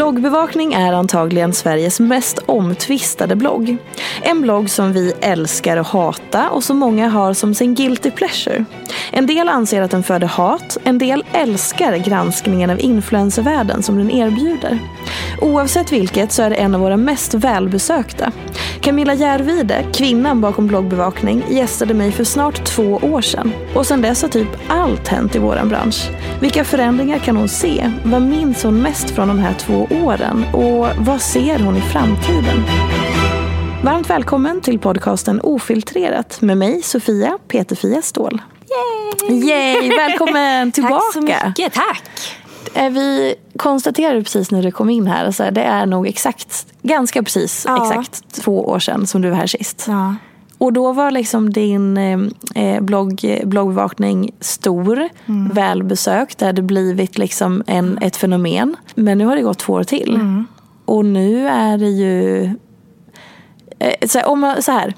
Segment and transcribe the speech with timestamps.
[0.00, 3.76] Bloggbevakning är antagligen Sveriges mest omtvistade blogg.
[4.22, 8.64] En blogg som vi älskar och hata och som många har som sin guilty pleasure.
[9.12, 14.10] En del anser att den föder hat, en del älskar granskningen av influencervärlden som den
[14.10, 14.78] erbjuder.
[15.40, 18.32] Oavsett vilket så är det en av våra mest välbesökta.
[18.80, 23.52] Camilla Järvide, kvinnan bakom bloggbevakning, gästade mig för snart två år sedan.
[23.74, 26.10] Och sedan dess har typ allt hänt i våran bransch.
[26.40, 27.92] Vilka förändringar kan hon se?
[28.04, 30.44] Vad minns hon mest från de här två åren?
[30.52, 32.64] Och vad ser hon i framtiden?
[33.84, 38.40] Varmt välkommen till podcasten Ofiltrerat med mig Sofia Peterfia Ståhl.
[38.70, 39.48] Yay!
[39.48, 39.88] Yay!
[39.96, 40.94] Välkommen tillbaka!
[41.04, 42.02] Tack så mycket, tack!
[42.74, 46.66] Eh, Vi konstaterade precis när du kom in här, så här, det är nog exakt,
[46.82, 47.86] ganska precis Ja.
[47.86, 49.84] exakt två år sedan som du var här sist.
[49.88, 50.14] Ja.
[50.58, 51.96] Och då var liksom din
[52.54, 55.48] eh, blogg, bloggbevakning stor, Mm.
[55.54, 56.38] välbesökt.
[56.38, 58.76] Det hade blivit liksom en, ett fenomen.
[58.94, 60.14] Men nu har det gått två år till.
[60.14, 60.46] Mm.
[60.84, 62.44] Och nu är det ju...
[63.78, 64.94] Eh, så om så här.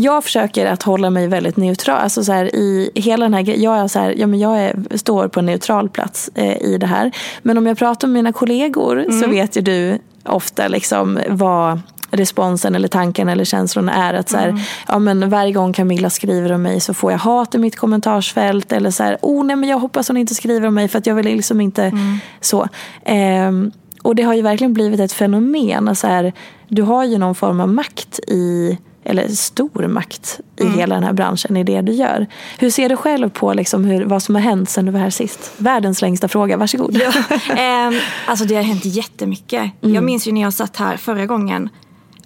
[0.00, 1.98] Jag försöker att hålla mig väldigt neutral.
[1.98, 4.96] Alltså så här, i hela den här, jag är så här, ja, men jag är,
[4.96, 7.12] står på en neutral plats eh, i det här.
[7.42, 9.20] Men om jag pratar med mina kollegor Mm.
[9.20, 14.14] så vet ju du ofta liksom vad responsen eller tanken eller känslan är.
[14.14, 14.60] Att så här, Mm.
[14.88, 18.72] ja, men varje gång Camilla skriver om mig så får jag hat i mitt kommentarsfält.
[18.72, 21.06] Eller så här, oh nej men jag hoppas hon inte skriver om mig för att
[21.06, 22.18] jag vill liksom inte Mm.
[22.40, 22.68] så.
[23.04, 23.70] Ehm,
[24.02, 25.96] och det har ju verkligen blivit ett fenomen.
[25.96, 26.32] Så här,
[26.68, 28.78] du har ju någon form av makt i
[29.08, 30.78] eller stor makt i Mm.
[30.78, 32.26] hela den här branschen i det du gör.
[32.58, 35.10] Hur ser du själv på liksom hur, vad som har hänt sen du var här
[35.10, 35.52] sist?
[35.56, 36.96] Världens längsta fråga, varsågod.
[36.96, 37.12] Ja,
[37.56, 37.94] ehm,
[38.26, 39.70] alltså det har hänt jättemycket.
[39.80, 41.68] Jag minns ju när jag satt här förra gången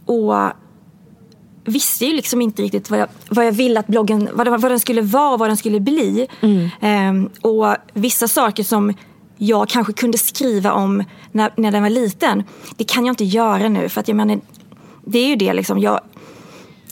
[0.06, 0.34] och
[1.64, 4.80] visste ju liksom inte riktigt vad jag, vad jag ville att bloggen, vad, vad den
[4.80, 6.26] skulle vara och vad den skulle bli.
[6.80, 8.94] Ehm, och vissa saker som
[9.38, 12.42] jag kanske kunde skriva om när, när den var liten,
[12.76, 13.88] det kan jag inte göra nu.
[13.88, 14.40] För att jag menar,
[15.06, 16.00] det är ju det liksom, jag,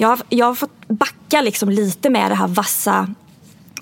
[0.01, 3.09] jag, har- jag har fått backa liksom lite med det här vassa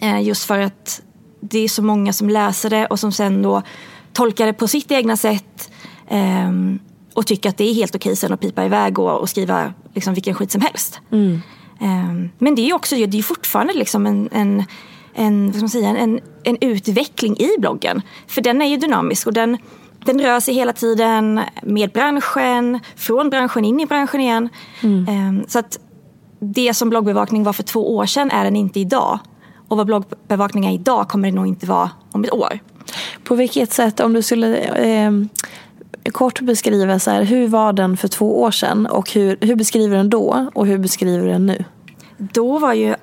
[0.00, 1.02] Eh, just för att
[1.40, 3.62] det är så många som läser det och som sen då
[4.12, 5.70] tolkar det på sitt egna sätt.
[6.08, 6.78] ehm,
[7.14, 10.14] och tycker att det är helt okej sen att pipa iväg och, och skriva liksom
[10.14, 11.00] vilken skit som helst.
[11.80, 14.64] Ehm, men det är ju också det är fortfarande liksom en, en,
[15.14, 18.02] en, vad ska man säga, en, en utveckling i bloggen.
[18.26, 19.58] För den är ju dynamisk och den,
[20.04, 24.48] den rör sig hela tiden med branschen, från branschen in i branschen igen.
[25.08, 25.78] Ehm, så att
[26.40, 29.18] det som bloggbevakning var för två år sedan är den inte idag.
[29.68, 32.58] Och vad bloggbevakning är idag kommer det nog inte vara om ett år.
[33.24, 35.12] På vilket sätt, om du skulle eh,
[36.12, 39.96] kort beskriva så här, hur var den för två år sedan och hur, hur beskriver
[39.96, 41.64] den då och hur beskriver den nu?
[42.16, 42.94] Då var ju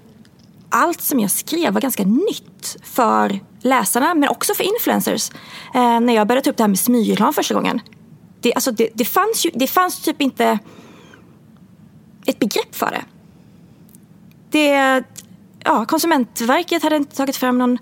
[0.70, 5.32] allt som jag skrev var ganska nytt för läsarna men också för influencers.
[5.76, 7.82] Eh, när jag började ta upp det här med smygreklam första gången.
[8.42, 10.60] Det, alltså det, det, fanns ju, det fanns typ inte
[12.26, 13.02] ett begrepp för det.
[14.56, 15.04] Det
[15.64, 17.78] ja, Konsumentverket hade inte tagit fram någon,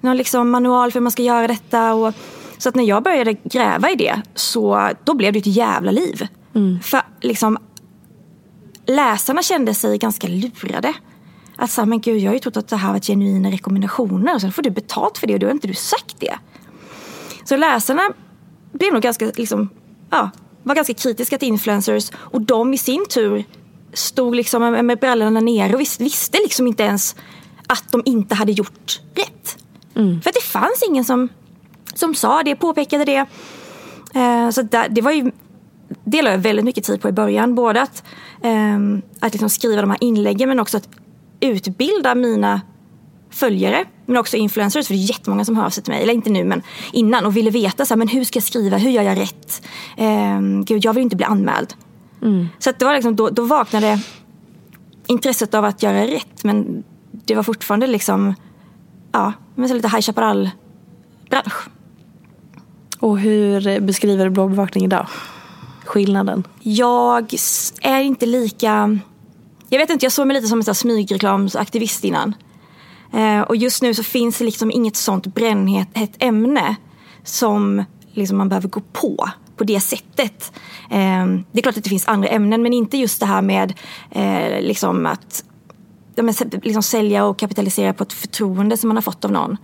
[0.00, 1.94] någon liksom manual för hur man ska göra detta.
[1.94, 2.14] Och,
[2.58, 6.26] så att när jag började gräva i det så då blev det ett jävla liv.
[6.54, 6.80] Mm.
[6.80, 7.58] För liksom
[8.86, 10.94] läsarna kände sig ganska lurade.
[11.56, 14.40] Att så men gud, jag har ju trott att det här var genuina rekommendationer och
[14.40, 16.38] sen får du betalt för det och då har inte du sagt det.
[17.44, 18.02] Så läsarna
[18.72, 19.68] blev nog ganska, liksom,
[20.10, 20.30] ja,
[20.62, 23.44] var ganska kritiska till influencers och de i sin tur
[23.92, 27.16] stod liksom med brallorna nere och visste liksom inte ens
[27.66, 29.58] att de inte hade gjort rätt.
[29.96, 30.20] Mm.
[30.20, 31.28] För det fanns ingen som,
[31.94, 33.26] som sa det, påpekade det.
[34.14, 35.30] Eh, så där, det var ju
[36.04, 37.54] det la jag väldigt mycket tid på i början.
[37.54, 38.04] Både att,
[38.42, 38.78] eh,
[39.20, 40.88] att liksom skriva de här inläggen men också att
[41.40, 42.60] utbilda mina
[43.30, 46.12] följare men också influencers för det är jättemånga som hör av sig till mig, eller
[46.14, 46.62] inte nu men
[46.92, 49.62] innan och ville veta så här, men hur ska jag skriva, hur gör jag rätt?
[49.96, 51.74] Eh, gud, jag vill inte bli anmäld.
[52.22, 52.48] Mm.
[52.58, 54.00] Så det var liksom, då, då vaknade
[55.06, 58.34] intresset av att göra rätt men det var fortfarande liksom
[59.12, 61.68] ja, men så lite High Chaparral-bransch.
[63.00, 65.06] Och hur beskriver du bloggbevakning idag?
[65.84, 66.46] Skillnaden?
[66.60, 67.34] Jag
[67.82, 68.98] är inte lika...
[69.68, 72.34] Jag vet inte, jag såg mig lite som en smygreklamsaktivist innan.
[73.12, 76.76] Eh, och just nu så finns det liksom inget sånt brännhett ämne
[77.24, 80.52] som liksom man behöver gå på på det sättet.
[80.90, 83.74] Eh, det är klart att det finns andra ämnen men inte just det här med
[84.10, 85.44] eh, liksom att
[86.62, 89.56] liksom sälja och kapitalisera på ett förtroende som man har fått av någon.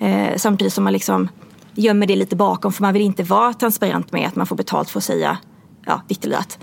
[0.00, 1.28] Eh, samtidigt som man liksom
[1.74, 4.90] gömmer det lite bakom för man vill inte vara transparent med att man får betalt
[4.90, 5.38] för att säga
[5.86, 6.58] ja, ditt eller datt.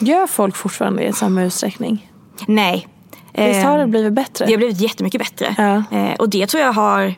[0.00, 2.12] Gör folk fortfarande i samma utsträckning?
[2.46, 2.88] Nej.
[3.32, 4.46] Visst har det eh, blivit bättre?
[4.46, 5.54] Det har blivit jättemycket bättre.
[5.58, 5.98] Ja.
[5.98, 7.14] Eh, och det tror jag har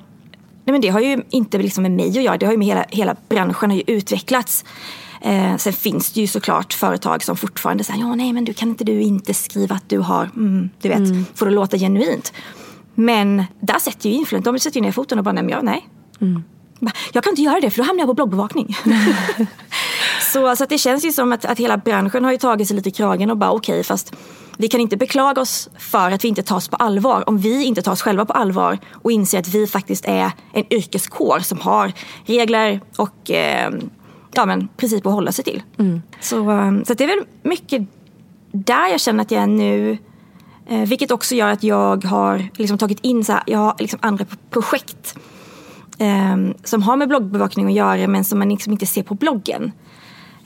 [0.69, 2.69] Nej, men det har ju inte liksom med mig att göra, det har ju med
[2.69, 4.65] hela, hela branschen har ju utvecklats.
[5.21, 8.69] Eh, sen finns det ju såklart företag som fortfarande säger ja nej men du kan
[8.69, 11.25] inte du inte skriva att du har, mm, du vet, mm.
[11.35, 12.33] får det låta genuint.
[12.95, 15.65] Men där sätter ju influencer, de sätter ju ner foten och bara nej men jag,
[15.65, 15.89] nej.
[16.21, 16.43] Mm.
[17.13, 18.77] Jag kan inte göra det för då hamnar jag på bloggbevakning.
[20.33, 22.77] så, så att det känns ju som att, att hela branschen har ju tagit sig
[22.77, 24.15] lite i kragen och bara okej okay, fast
[24.61, 27.83] vi kan inte beklaga oss för att vi inte tas på allvar om vi inte
[27.83, 31.93] tar oss själva på allvar och inser att vi faktiskt är en yrkeskår som har
[32.27, 33.71] regler och eh,
[34.33, 35.63] ja, men, principer att hålla sig till.
[35.79, 36.03] Mm.
[36.21, 37.83] Så, eh, så det är väl mycket
[38.53, 39.99] där jag känner att jag är nu.
[40.67, 43.99] Eh, vilket också gör att jag har liksom tagit in så här, jag har liksom
[44.03, 45.19] andra projekt
[45.99, 49.73] eh, som har med bloggbevakning att göra men som man liksom inte ser på bloggen.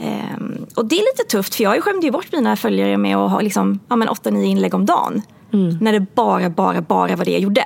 [0.03, 3.31] Um, och det är lite tufft för jag skämde ju bort mina följare med att
[3.31, 5.23] ha liksom, ja, 8-9 inlägg om dagen.
[5.53, 5.79] Mm.
[5.81, 7.65] När det bara, bara, bara var det jag gjorde.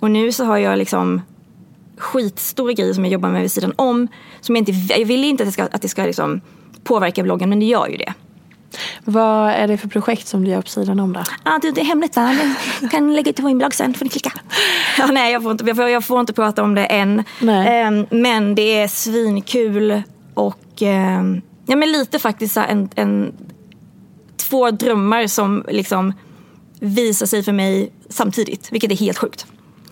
[0.00, 1.22] Och nu så har jag liksom
[1.98, 4.08] skitstora grejer som jag jobbar med vid sidan om.
[4.40, 6.40] Som jag, inte, jag vill inte att det ska, att det ska liksom
[6.84, 8.14] påverka bloggen men det gör ju det.
[9.04, 11.22] Vad är det för projekt som du gör på sidan om då?
[11.42, 12.16] Ah, det, det är hemligt.
[12.80, 14.32] Jag kan lägga ut på min blogg sen, får ni klicka.
[14.98, 17.24] ja, nej, jag får, inte, jag, får, jag får inte prata om det än.
[17.40, 20.02] Um, men det är svinkul
[20.34, 23.32] och um, ja, men lite faktiskt en, en,
[24.36, 26.12] två drömmar som liksom
[26.80, 29.46] visar sig för mig samtidigt, vilket är helt sjukt.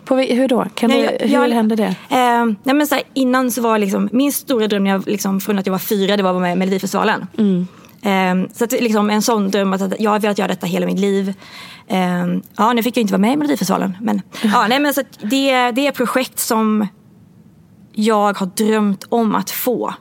[0.05, 0.67] På, hur då?
[0.75, 1.95] Kan du, jag, hur jag, hände det?
[2.09, 5.41] Eh, nej men så här, innan så var liksom, min stora dröm när jag, liksom,
[5.41, 7.27] från att jag var fyra, det var att vara med i Melodifestivalen.
[7.39, 7.67] Mm.
[8.03, 10.99] Eh, så att, liksom, en sån dröm att jag har velat göra detta hela mitt
[10.99, 11.35] liv.
[11.89, 12.27] Eh,
[12.57, 13.97] ja, nu fick jag inte vara med i Melodifestivalen.
[14.01, 16.87] Men, ja, nej, men så det, det är projekt som
[17.93, 19.95] jag har drömt om att få.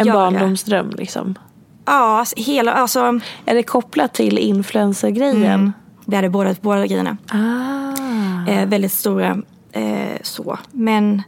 [0.00, 0.16] En göra.
[0.16, 1.38] barndomsdröm liksom?
[1.84, 3.20] Ja, alltså, hela, alltså.
[3.44, 5.44] Är det kopplat till influencergrejen?
[5.44, 5.72] Mm,
[6.04, 7.16] det är det, båda, båda grejerna.
[7.28, 8.50] Ah.
[8.50, 9.42] Eh, väldigt stora
[9.72, 10.58] eh, så.
[10.72, 11.22] Men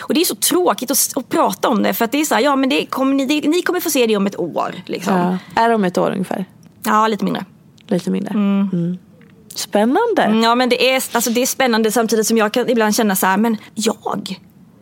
[0.00, 2.34] och det är så tråkigt att, att, prata om det för att det är så
[2.34, 4.74] här, ja men det kommer, ni, det, ni kommer få se det om ett år.
[4.86, 5.14] Liksom.
[5.14, 5.62] Ja.
[5.62, 6.44] Är det om ett år ungefär?
[6.84, 7.44] Ja, lite mindre.
[7.86, 8.30] Lite mindre?
[8.34, 8.70] Mm.
[8.72, 8.98] Mm.
[9.54, 10.22] Spännande.
[10.22, 13.16] Mm, ja men det är, alltså, det är spännande samtidigt som jag kan ibland känna
[13.16, 14.40] så här, men jag?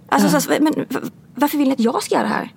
[0.08, 0.40] Alltså, ja.
[0.40, 0.86] så här, men,
[1.34, 2.52] varför vill ni att jag ska göra det här?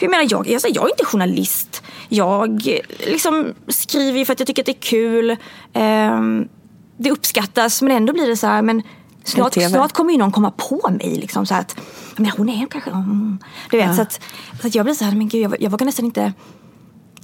[0.00, 1.82] För jag menar, jag, jag, jag är inte journalist.
[2.08, 2.62] Jag
[2.98, 5.36] liksom skriver för att jag tycker att det är kul.
[5.74, 6.48] Um,
[6.96, 8.82] det uppskattas men ändå blir det så här, men
[9.24, 11.16] snart, snart kommer ju någon komma på mig.
[11.16, 11.80] Liksom, så att,
[12.16, 12.90] men hon är kanske...
[12.90, 13.38] Mm,
[13.70, 13.94] du vet, ja.
[13.94, 14.20] så, att,
[14.60, 16.32] så att jag blir så här, men gud jag, jag vågar nästan inte...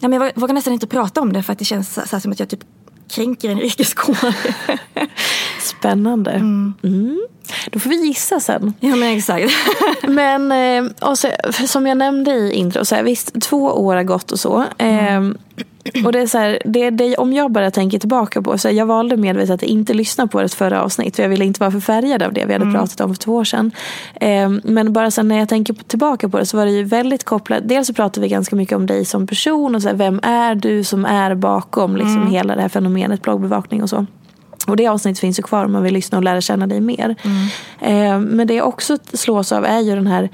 [0.01, 2.21] Ja, men jag vågar nästan inte prata om det för att det känns så, så
[2.21, 2.65] som att jag typ
[3.09, 4.35] kränker en yrkeskår.
[5.61, 6.31] Spännande.
[6.31, 6.75] Mm.
[6.83, 7.27] Mm.
[7.71, 8.75] Då får vi gissa sen.
[8.81, 9.53] Ja men exakt.
[10.03, 11.29] men eh, och så,
[11.67, 14.65] som jag nämnde i intro, så här, visst två år har gått och så.
[14.79, 15.39] Mm.
[16.05, 18.75] Och det är så här, det, det, om jag bara tänker tillbaka på, så här,
[18.75, 21.17] jag valde medvetet att inte lyssna på det förra avsnitt.
[21.17, 22.75] För jag ville inte vara förfärgad av det vi hade mm.
[22.75, 23.71] pratat om för två år sedan.
[24.21, 27.25] Eh, men bara så när jag tänker tillbaka på det så var det ju väldigt
[27.25, 27.63] kopplat.
[27.65, 30.55] Dels så pratade vi ganska mycket om dig som person och så här, vem är
[30.55, 32.31] du som är bakom liksom, mm.
[32.31, 34.07] hela det här fenomenet bloggbevakning och så.
[34.67, 37.17] Och det avsnittet finns ju kvar om man vill lyssna och lära känna dig mer.
[37.23, 37.47] Mm.
[37.81, 40.29] Eh, men det jag också slås av är ju den här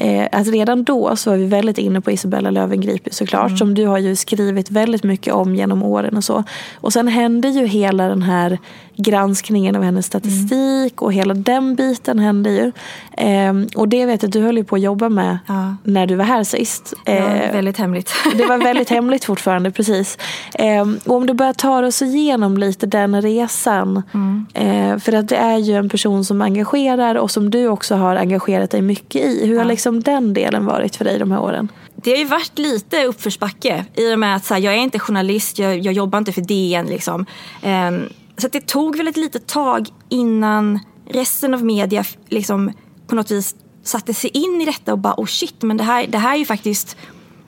[0.00, 3.46] Eh, att redan då så var vi väldigt inne på Isabella Löwengrip såklart.
[3.46, 3.58] Mm.
[3.58, 6.44] Som du har ju skrivit väldigt mycket om genom åren och så.
[6.74, 8.58] Och sen hände ju hela den här
[8.98, 11.04] granskningen av hennes statistik mm.
[11.04, 12.72] och hela den biten hände ju.
[13.12, 15.76] Eh, och det vet jag att du höll ju på att jobba med ja.
[15.82, 16.94] när du var här sist.
[17.04, 18.12] Eh, ja, väldigt hemligt.
[18.36, 20.18] det var väldigt hemligt fortfarande, precis.
[20.54, 24.02] Eh, och om du bara tar oss igenom lite den resan.
[24.14, 24.46] Mm.
[24.54, 28.16] Eh, för att det är ju en person som engagerar och som du också har
[28.16, 29.46] engagerat dig mycket i.
[29.46, 29.60] Hur ja.
[29.60, 31.68] har liksom den delen varit för dig de här åren?
[31.94, 34.98] Det har ju varit lite uppförsbacke i och med att så här, jag är inte
[34.98, 36.86] journalist, jag, jag jobbar inte för DN.
[36.86, 37.26] Liksom.
[37.64, 40.80] Um, så det tog väl ett litet tag innan
[41.10, 42.72] resten av media liksom
[43.06, 46.06] på något vis satte sig in i detta och bara oh shit, men det här,
[46.06, 46.96] det här är ju faktiskt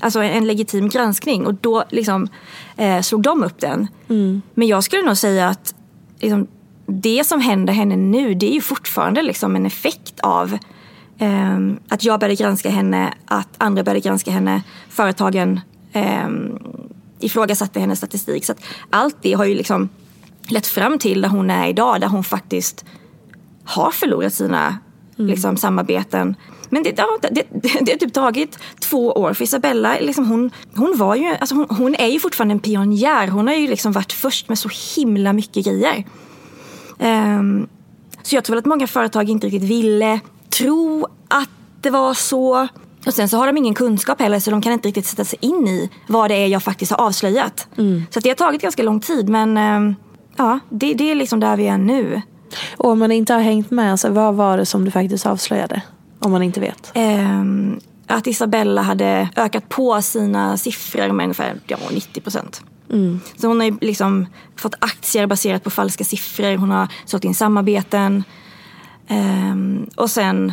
[0.01, 2.29] alltså en legitim granskning och då liksom
[2.77, 3.89] eh, slog de upp den.
[4.09, 4.43] Mm.
[4.55, 5.75] Men jag skulle nog säga att
[6.21, 6.47] liksom,
[6.87, 10.59] det som händer henne nu det är ju fortfarande liksom en effekt av
[11.89, 15.61] att jag började granska henne, att andra började granska henne, företagen
[15.93, 16.29] eh,
[17.21, 18.45] ifrågasatte hennes statistik.
[18.45, 18.55] Så
[18.91, 19.89] allt det har ju liksom
[20.49, 22.85] lett fram till där hon är idag, där hon faktiskt
[23.65, 24.79] har förlorat sina
[25.19, 25.31] mm.
[25.31, 26.37] liksom, samarbeten.
[26.69, 27.47] Men det, det, det,
[27.81, 29.97] det har typ tagit två år för Isabella.
[30.01, 33.29] Liksom hon, hon, var ju, alltså hon, hon, är ju fortfarande en pionjär.
[33.29, 36.05] Hon har ju liksom varit först med så himla mycket grejer.
[36.99, 37.69] Um,
[38.23, 40.21] så jag tror väl att många företag inte riktigt ville
[40.51, 42.69] tro att det var så.
[43.07, 45.39] Och sen så har de ingen kunskap heller så de kan inte riktigt sätta sig
[45.43, 47.69] in i vad det är jag faktiskt har avslöjat.
[47.79, 48.03] Mm.
[48.11, 49.95] Så det har tagit ganska lång tid men um,
[50.37, 52.23] ja, det, det är liksom där vi är nu.
[52.77, 55.83] Och om man inte har hängt med, så vad var det som du faktiskt avslöjade?
[56.19, 56.93] Om man inte vet.
[56.95, 62.63] Um, att Isabella hade ökat på sina siffror med ungefär ja, 90 procent.
[62.91, 63.21] Mm.
[63.37, 64.27] Så hon har liksom
[64.57, 66.57] fått aktier baserat på falska siffror.
[66.57, 68.25] Hon har sålt in samarbeten.
[69.11, 70.53] Um, och sen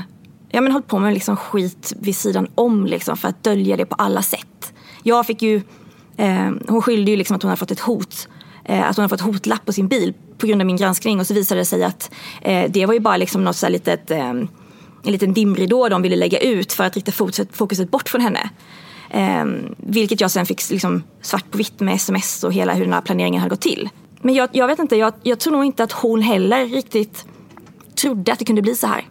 [0.50, 3.86] ja, men hållit på med liksom skit vid sidan om liksom, för att dölja det
[3.86, 4.74] på alla sätt.
[5.04, 5.62] Jag fick ju,
[6.18, 8.28] um, hon skyllde ju liksom att hon hade fått ett hot
[8.66, 11.20] eh, att hon hade fått hotlapp på sin bil på grund av min granskning.
[11.20, 12.12] Och så visade det sig att
[12.42, 14.48] eh, det var ju bara liksom något så här litet, ehm,
[15.04, 17.12] en liten dimridå de ville lägga ut för att rikta
[17.52, 18.50] fokuset bort från henne.
[19.78, 23.02] Vilket jag sen fick liksom svart på vitt med sms och hela hur den här
[23.02, 23.90] planeringen hade gått till.
[24.22, 27.26] Men jag, jag vet inte, jag, jag, tror nog inte att hon heller riktigt
[27.98, 29.10] trodde att det kunde bli så här.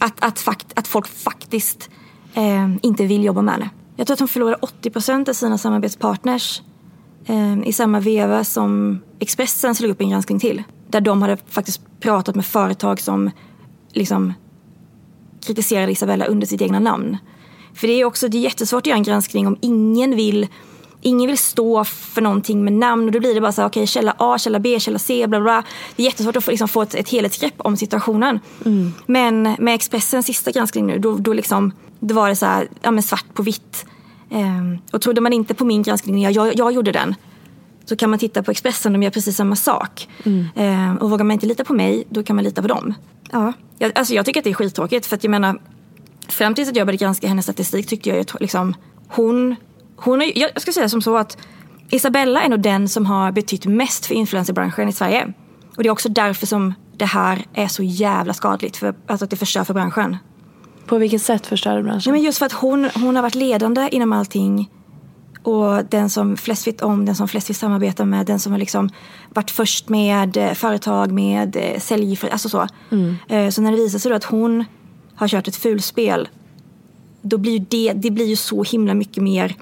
[0.00, 1.90] Att, att, fakt, att folk faktiskt
[2.34, 3.70] eh, inte vill jobba med henne.
[3.96, 6.62] Jag tror att hon förlorade 80 procent av sina samarbetspartners
[7.26, 10.62] eh, i samma veva som Expressen slog upp en granskning till.
[10.88, 13.30] Där de hade faktiskt pratat med företag som
[13.92, 14.32] liksom
[15.46, 17.16] kritiserade Isabella under sitt egna namn.
[17.74, 20.48] För det är också det är jättesvårt att göra en granskning om ingen vill
[21.06, 23.80] Ingen vill stå för någonting med namn och då blir det bara så här, okej
[23.80, 25.62] okay, källa A, källa B, källa C, bla bla.
[25.96, 28.40] Det är jättesvårt att få, liksom, få ett, ett helhetsgrepp om situationen.
[28.64, 28.92] Mm.
[29.06, 32.90] Men med Expressens sista granskning nu, då, då, liksom, då var det så här, ja,
[32.90, 33.86] men svart på vitt.
[34.30, 37.14] Ehm, och trodde man inte på min granskning när jag, jag gjorde den
[37.84, 40.08] så kan man titta på Expressen, de gör precis samma sak.
[40.24, 40.46] Mm.
[40.56, 42.94] Ehm, och vågar man inte lita på mig, då kan man lita på dem.
[43.30, 43.52] Ja.
[43.78, 45.58] Jag, alltså jag tycker att det är skittråkigt för att jag menar,
[46.28, 48.74] fram tills att jag började granska hennes statistik tyckte jag att liksom,
[49.08, 49.56] hon,
[49.96, 51.38] hon är, jag ska säga som så att
[51.90, 55.32] Isabella är nog den som har betytt mest för influencerbranschen i Sverige.
[55.76, 59.30] Och det är också därför som det här är så jävla skadligt, för, alltså att
[59.30, 60.16] det förstör för branschen.
[60.86, 62.02] På vilket sätt förstör branschen?
[62.04, 64.70] Ja, men just för att hon, hon har varit ledande inom allting.
[65.42, 68.58] Och den som flest vet om, den som flest vill samarbeta med, den som har
[68.58, 68.90] liksom
[69.28, 72.66] varit först med eh, företag, med eh, sälj, alltså så.
[72.90, 73.16] Mm.
[73.28, 74.64] Eh, så när det visar sig då att hon
[75.14, 76.28] har kört ett fulspel,
[77.22, 79.56] då blir det, det blir ju så himla mycket mer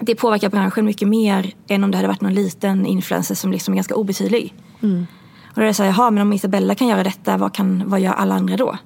[0.00, 3.74] det påverkar branschen mycket mer än om det hade varit någon liten influencer som liksom
[3.74, 4.54] är ganska obetydlig.
[4.82, 5.06] Mm.
[5.48, 7.82] Och då är det så här, jaha, men om Isabella kan göra detta, vad, kan,
[7.86, 8.78] vad gör alla andra då?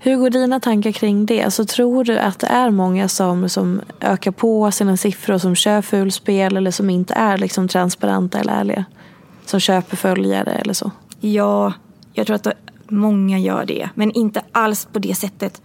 [0.00, 1.50] Hur går dina tankar kring det?
[1.50, 5.82] Så tror du att det är många som, som ökar på sina siffror, som kör
[5.82, 8.84] fulspel eller som inte är liksom transparenta eller ärliga?
[9.44, 10.90] Som köper följare eller så?
[11.20, 11.72] Ja,
[12.12, 12.48] jag tror att
[12.88, 13.88] många gör det.
[13.94, 15.62] Men inte alls på det sättet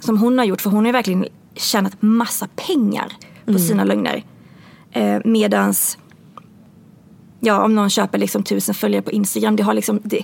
[0.00, 0.60] som hon har gjort.
[0.60, 3.12] För hon har verkligen tjänat massa pengar
[3.44, 3.62] på mm.
[3.62, 4.24] sina lögner.
[4.92, 5.98] Eh, medans,
[7.40, 10.22] ja om någon köper liksom tusen följare på Instagram, det har liksom, det,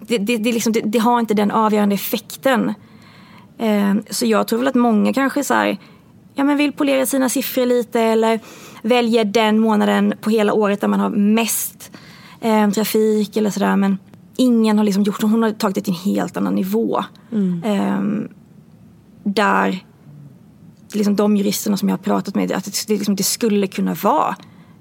[0.00, 2.74] det, det, det, liksom, det, har inte den avgörande effekten.
[3.58, 5.78] Eh, så jag tror väl att många kanske så här,
[6.34, 8.40] ja, men vill polera sina siffror lite eller
[8.82, 11.90] väljer den månaden på hela året där man har mest
[12.40, 13.76] eh, trafik eller sådär.
[13.76, 13.98] Men
[14.36, 17.04] ingen har liksom gjort Hon har tagit det till en helt annan nivå.
[17.32, 17.62] Mm.
[17.64, 18.28] Eh,
[19.24, 19.84] där
[20.94, 24.36] liksom de juristerna som jag har pratat med, att det, liksom, det skulle kunna vara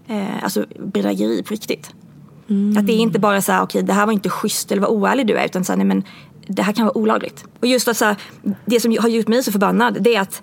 [0.08, 1.92] eh, alltså bedrägeri på riktigt.
[2.50, 2.78] Mm.
[2.78, 4.82] Att det är inte bara så här, okej okay, det här var inte schysst eller
[4.82, 6.04] vad oärlig du är, utan så här, nej men
[6.48, 7.46] det här kan vara olagligt.
[7.60, 8.16] Och just att så här,
[8.66, 10.42] det som har gjort mig så förbannad, det är att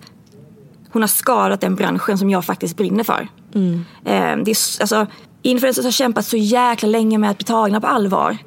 [0.92, 3.28] hon har skadat den branschen som jag faktiskt brinner för.
[3.54, 3.84] Mm.
[4.04, 5.06] Eh, det är, alltså,
[5.42, 8.38] influencers har kämpat så jäkla länge med att bli tagna på allvar.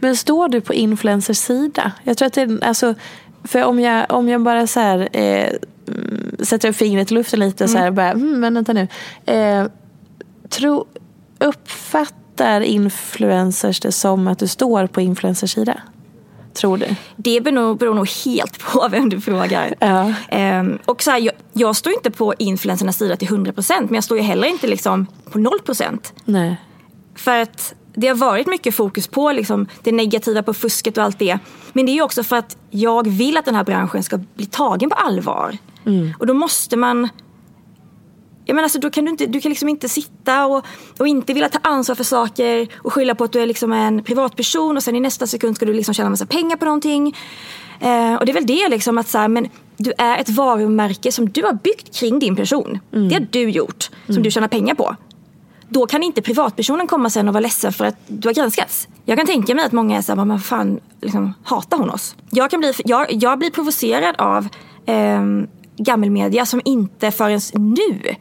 [0.00, 1.92] Men står du på influencers sida?
[2.04, 2.94] Jag tror att det är, alltså,
[3.44, 5.48] för om jag, om jag bara så här, eh,
[6.40, 7.94] sätter upp fingret i luften lite och så här, mm.
[7.94, 8.88] bara, mm, men vänta nu.
[9.26, 9.66] Eh,
[10.48, 10.86] tro,
[11.38, 15.80] uppfattar influencers det som att du står på influencers sida?
[16.54, 16.86] Tror du?
[17.16, 19.74] Det beror, beror nog helt på vem du frågar.
[19.78, 20.12] Ja.
[20.60, 24.04] Um, och så här, jag, jag, står inte på influencernas sida till 100% men jag
[24.04, 25.98] står ju heller inte liksom på 0%.
[26.24, 26.56] Nej.
[27.14, 31.18] För att det har varit mycket fokus på liksom, det negativa, på fusket och allt
[31.18, 31.38] det.
[31.72, 34.46] Men det är ju också för att jag vill att den här branschen ska bli
[34.46, 35.58] tagen på allvar.
[35.86, 36.12] Mm.
[36.18, 37.08] Och då måste man
[38.44, 40.64] jag menar, alltså, då kan du, inte, du kan liksom inte sitta och,
[40.98, 44.02] och inte vilja ta ansvar för saker och skylla på att du är liksom en
[44.02, 47.16] privatperson och sen i nästa sekund ska du liksom tjäna massa pengar på någonting.
[47.80, 51.12] Eh, och det är väl det liksom att så här, men du är ett varumärke
[51.12, 52.78] som du har byggt kring din person.
[52.92, 53.08] Mm.
[53.08, 54.22] Det har du gjort, som mm.
[54.22, 54.96] du tjänar pengar på.
[55.68, 58.88] Då kan inte privatpersonen komma sen och vara ledsen för att du har granskats.
[59.04, 62.16] Jag kan tänka mig att många är såhär, men fan, liksom, hatar hon oss?
[62.30, 64.48] Jag, kan bli, jag, jag blir provocerad av
[64.86, 65.22] eh,
[65.76, 68.14] gammelmedia som inte förrän nu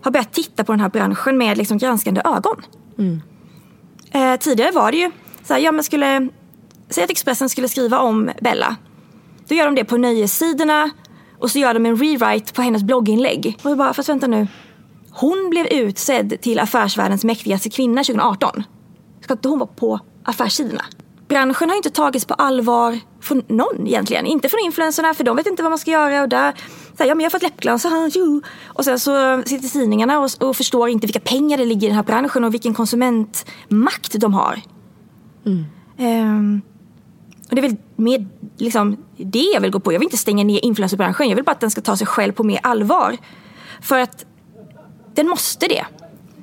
[0.00, 2.62] har börjat titta på den här branschen med liksom granskande ögon.
[2.98, 3.20] Mm.
[4.10, 5.10] Eh, tidigare var det ju
[5.44, 6.28] så här, ja men skulle,
[6.90, 8.76] säg att Expressen skulle skriva om Bella.
[9.48, 10.90] Då gör de det på nöjessidorna
[11.38, 13.58] och så gör de en rewrite på hennes blogginlägg.
[13.62, 14.46] Och jag bara, fast vänta nu.
[15.10, 18.62] Hon blev utsedd till affärsvärldens mäktigaste kvinna 2018.
[19.20, 20.84] Ska inte hon vara på affärssidorna?
[21.28, 24.26] branschen har inte tagits på allvar från någon egentligen.
[24.26, 26.22] Inte från influencerna för de vet inte vad man ska göra.
[26.22, 26.54] Och där,
[26.98, 27.86] så här, ja, men jag har fått läppglans.
[28.66, 31.96] Och sen så sitter tidningarna och, och, förstår inte vilka pengar det ligger i den
[31.96, 34.60] här branschen och vilken konsumentmakt de har.
[35.46, 35.64] Mm.
[35.98, 36.62] Um,
[37.48, 39.92] och det är väl mer liksom, det jag vill gå på.
[39.92, 41.28] Jag vill inte stänga ner influencerbranschen.
[41.28, 43.16] Jag vill bara att den ska ta sig själv på mer allvar.
[43.80, 44.24] För att
[45.14, 45.84] den måste det.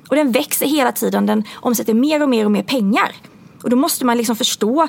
[0.08, 1.26] Och den växer hela tiden.
[1.26, 3.14] Den omsätter mer och mer och mer pengar.
[3.62, 4.88] Och då måste man liksom förstå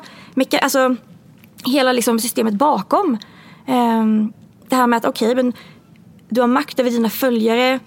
[0.62, 0.96] alltså,
[1.66, 3.18] hela liksom systemet bakom.
[3.68, 4.34] Um,
[4.70, 5.52] det här med att okej, okay,
[6.30, 7.80] du har makt över dina följare.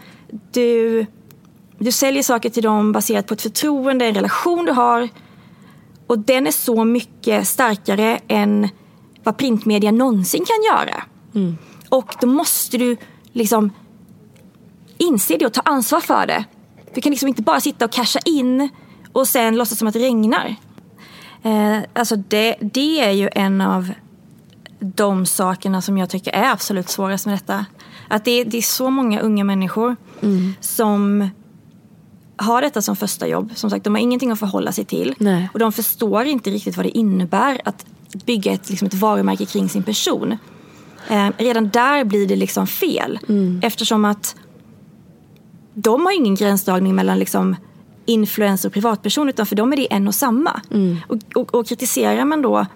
[0.52, 1.06] Du,
[1.78, 5.08] du säljer saker till dem baserat på ett förtroende, en relation du har.
[6.06, 8.68] Och den är så mycket starkare än
[9.24, 11.02] vad printmedia någonsin kan göra.
[11.34, 11.58] Mm.
[11.88, 12.96] Och då måste du
[13.32, 13.72] liksom
[14.98, 16.44] inse det och ta ansvar för det.
[16.94, 18.68] Du kan liksom inte bara sitta och casha in
[19.12, 20.56] och sen låtsas som att det regnar.
[21.42, 23.92] Eh, alltså det, det är ju en av
[24.80, 27.66] de sakerna som jag tycker är absolut svårast med detta.
[28.08, 30.54] Att det, det är så många unga människor mm.
[30.60, 31.30] som
[32.36, 33.52] har detta som första jobb.
[33.54, 35.14] Som sagt, de har ingenting att förhålla sig till.
[35.18, 35.48] Nej.
[35.52, 37.86] Och de förstår inte riktigt vad det innebär att
[38.26, 40.36] bygga ett, liksom ett varumärke kring sin person.
[41.08, 43.18] Eh, redan där blir det liksom fel.
[43.28, 43.60] Mm.
[43.62, 44.36] Eftersom att
[45.74, 47.56] de har ingen gränsdragning mellan liksom
[48.06, 50.60] influencer och privatperson utan för dem är det en och samma.
[50.70, 50.96] Mm.
[51.08, 52.66] Och, och, och, kritiserar man då,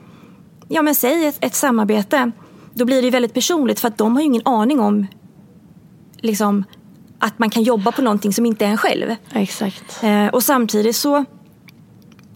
[0.68, 2.31] ja men säg ett, ett, samarbete,
[2.74, 5.07] då blir det väldigt personligt för att de har ju ingen aning om
[6.16, 6.64] liksom,
[7.18, 9.14] att man kan jobba på någonting som inte är en själv.
[9.33, 10.03] Exakt.
[10.03, 11.24] Eh, och samtidigt så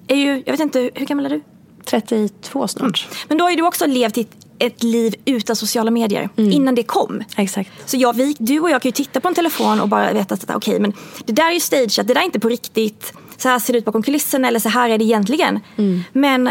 [0.06, 1.42] är ju, jag vet inte, hur gammal är du?
[1.84, 3.06] 32 snart.
[3.06, 3.16] Mm.
[3.28, 4.26] Men då har ju du också levt i
[4.58, 6.28] ett liv utan sociala medier.
[6.36, 6.52] Mm.
[6.52, 7.24] Innan det kom.
[7.36, 7.70] Exakt.
[7.90, 10.34] Så jag, vi, du och jag kan ju titta på en telefon och bara veta
[10.34, 10.92] att okej, okay, men
[11.26, 13.12] det där är ju stageat, det där är inte på riktigt.
[13.36, 15.60] Så här ser det ut bakom kulisserna eller så här är det egentligen.
[15.76, 16.04] Mm.
[16.12, 16.50] Men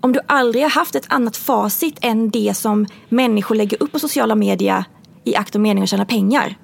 [0.00, 3.98] om du aldrig har haft ett annat facit än det som människor lägger upp på
[3.98, 4.84] sociala medier
[5.24, 6.58] i akt och mening att tjäna pengar.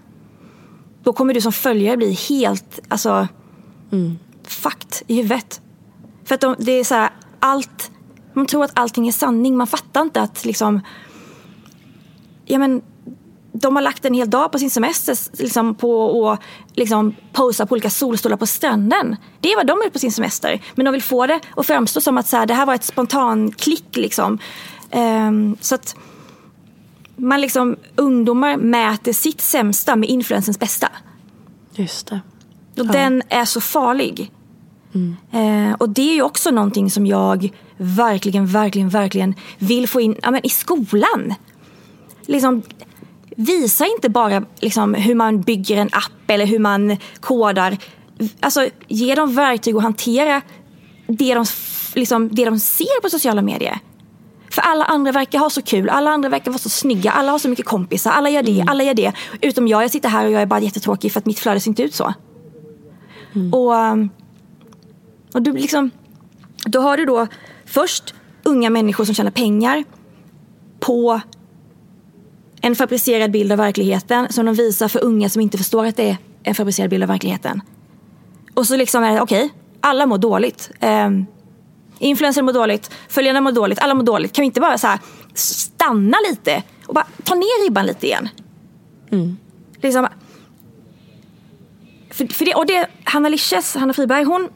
[1.02, 3.28] Då kommer du som följare bli helt, alltså,
[3.92, 4.18] mm.
[4.44, 5.60] fucked i huvudet.
[6.24, 7.90] För att de, det är så här, allt
[8.36, 9.56] man tror att allting är sanning.
[9.56, 10.80] Man fattar inte att liksom...
[12.44, 12.82] Ja, men,
[13.60, 16.40] de har lagt en hel dag på sin semester liksom, på att
[16.74, 19.16] liksom, posa på olika solstolar på stranden.
[19.40, 20.62] Det är vad de har gjort på sin semester.
[20.74, 22.84] Men de vill få det att framstå som att så här, det här var ett
[22.84, 23.96] spontan klick.
[23.96, 24.38] Liksom.
[24.92, 25.96] Um, så att
[27.16, 30.88] man liksom, ungdomar mäter sitt sämsta med influensens bästa.
[31.74, 32.20] Just det.
[32.80, 32.92] Och ja.
[32.92, 34.32] den är så farlig.
[34.94, 35.16] Mm.
[35.32, 40.16] Eh, och det är ju också någonting som jag verkligen, verkligen, verkligen vill få in
[40.22, 41.34] ja, men i skolan.
[42.26, 42.62] Liksom,
[43.36, 47.76] visa inte bara liksom, hur man bygger en app eller hur man kodar.
[48.40, 50.42] Alltså, ge dem verktyg att hantera
[51.06, 51.44] det de,
[51.94, 53.78] liksom, det de ser på sociala medier.
[54.50, 57.38] För alla andra verkar ha så kul, alla andra verkar vara så snygga, alla har
[57.38, 58.68] så mycket kompisar, alla gör det, mm.
[58.68, 59.12] alla gör det.
[59.40, 61.70] Utom jag, jag sitter här och jag är bara jättetråkig för att mitt flöde ser
[61.70, 62.14] inte ut så.
[63.34, 63.54] Mm.
[63.54, 64.10] Och, um,
[65.34, 65.90] och du liksom,
[66.66, 67.26] då har du då
[67.66, 69.84] först unga människor som tjänar pengar
[70.80, 71.20] på
[72.66, 76.08] en fabricerad bild av verkligheten som de visar för unga som inte förstår att det
[76.08, 77.62] är en fabricerad bild av verkligheten.
[78.54, 80.70] Och så liksom är det, okej, okay, alla mår dåligt.
[80.80, 81.26] Um,
[81.98, 84.32] Influencer mår dåligt, följarna mår dåligt, alla mår dåligt.
[84.32, 84.98] Kan vi inte bara så här,
[85.34, 88.28] stanna lite och bara ta ner ribban lite igen?
[89.10, 89.36] Mm.
[89.82, 90.08] Liksom,
[92.10, 94.48] för, för det, och det, Hanna Lisches, Hanna Friberg, hon,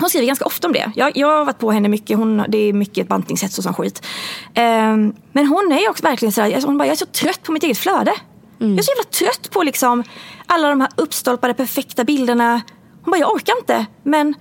[0.00, 0.92] hon skriver ganska ofta om det.
[0.94, 2.18] Jag, jag har varit på henne mycket.
[2.18, 4.06] Hon, det är mycket bantningshets och sån skit.
[4.46, 7.52] Um, men hon är också verkligen så här, hon bara, jag är så trött på
[7.52, 8.14] mitt eget flöde.
[8.60, 8.72] Mm.
[8.72, 10.04] Jag är så jävla trött på liksom
[10.46, 12.60] alla de här uppstolpade perfekta bilderna.
[13.02, 13.86] Hon bara, jag orkar inte.
[14.02, 14.34] Men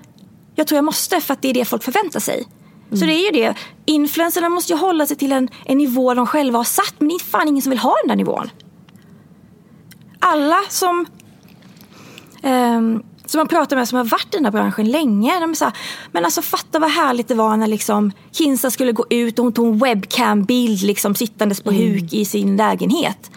[0.56, 2.48] jag tror jag måste för att det är det folk förväntar sig.
[2.88, 3.00] Mm.
[3.00, 3.56] Så det är ju det.
[3.86, 6.96] Influencerna måste ju hålla sig till en, en nivå de själva har satt.
[6.98, 8.50] Men det är fan ingen som vill ha den där nivån.
[10.20, 11.06] Alla som,
[12.44, 15.40] um, som man pratar med som har varit i den här branschen länge.
[15.40, 15.74] De är så här,
[16.12, 19.54] men alltså fatta vad härligt det var när liksom Kinsa skulle gå ut och hon
[19.54, 21.82] tog en webcam-bild liksom sittandes på mm.
[21.82, 23.32] huk i sin lägenhet.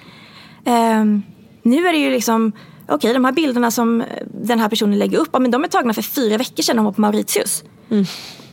[0.64, 1.22] Um,
[1.62, 2.52] nu är det ju liksom
[2.84, 4.04] okej okay, de här bilderna som
[4.42, 6.84] den här personen lägger upp, ja, men de är tagna för fyra veckor sedan hon
[6.84, 7.64] var på Mauritius.
[7.90, 8.04] Mm.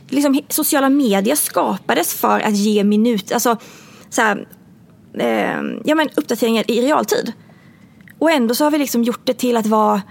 [0.08, 3.56] Liksom, sociala medier skapades för att ge minut, alltså
[4.10, 4.48] så här,
[5.14, 7.32] eh, ja, men uppdateringar i realtid.
[8.18, 10.02] Och ändå så har vi liksom gjort det till att vara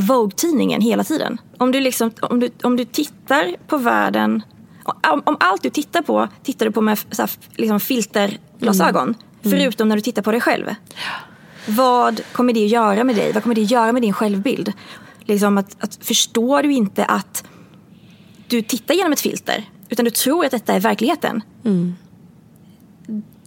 [0.00, 1.40] Vogue-tidningen hela tiden.
[1.58, 4.42] Om du, liksom, om, du, om du tittar på världen,
[4.84, 9.02] om, om allt du tittar på tittar du på med så här, liksom filterglasögon.
[9.02, 9.16] Mm.
[9.44, 9.58] Mm.
[9.58, 10.74] Förutom när du tittar på dig själv.
[11.66, 13.32] Vad kommer det att göra med dig?
[13.32, 14.72] Vad kommer det att göra med din självbild?
[15.24, 17.44] Liksom att, att förstår du inte att
[18.48, 21.42] du tittar genom ett filter utan du tror att detta är verkligheten.
[21.64, 21.94] Mm.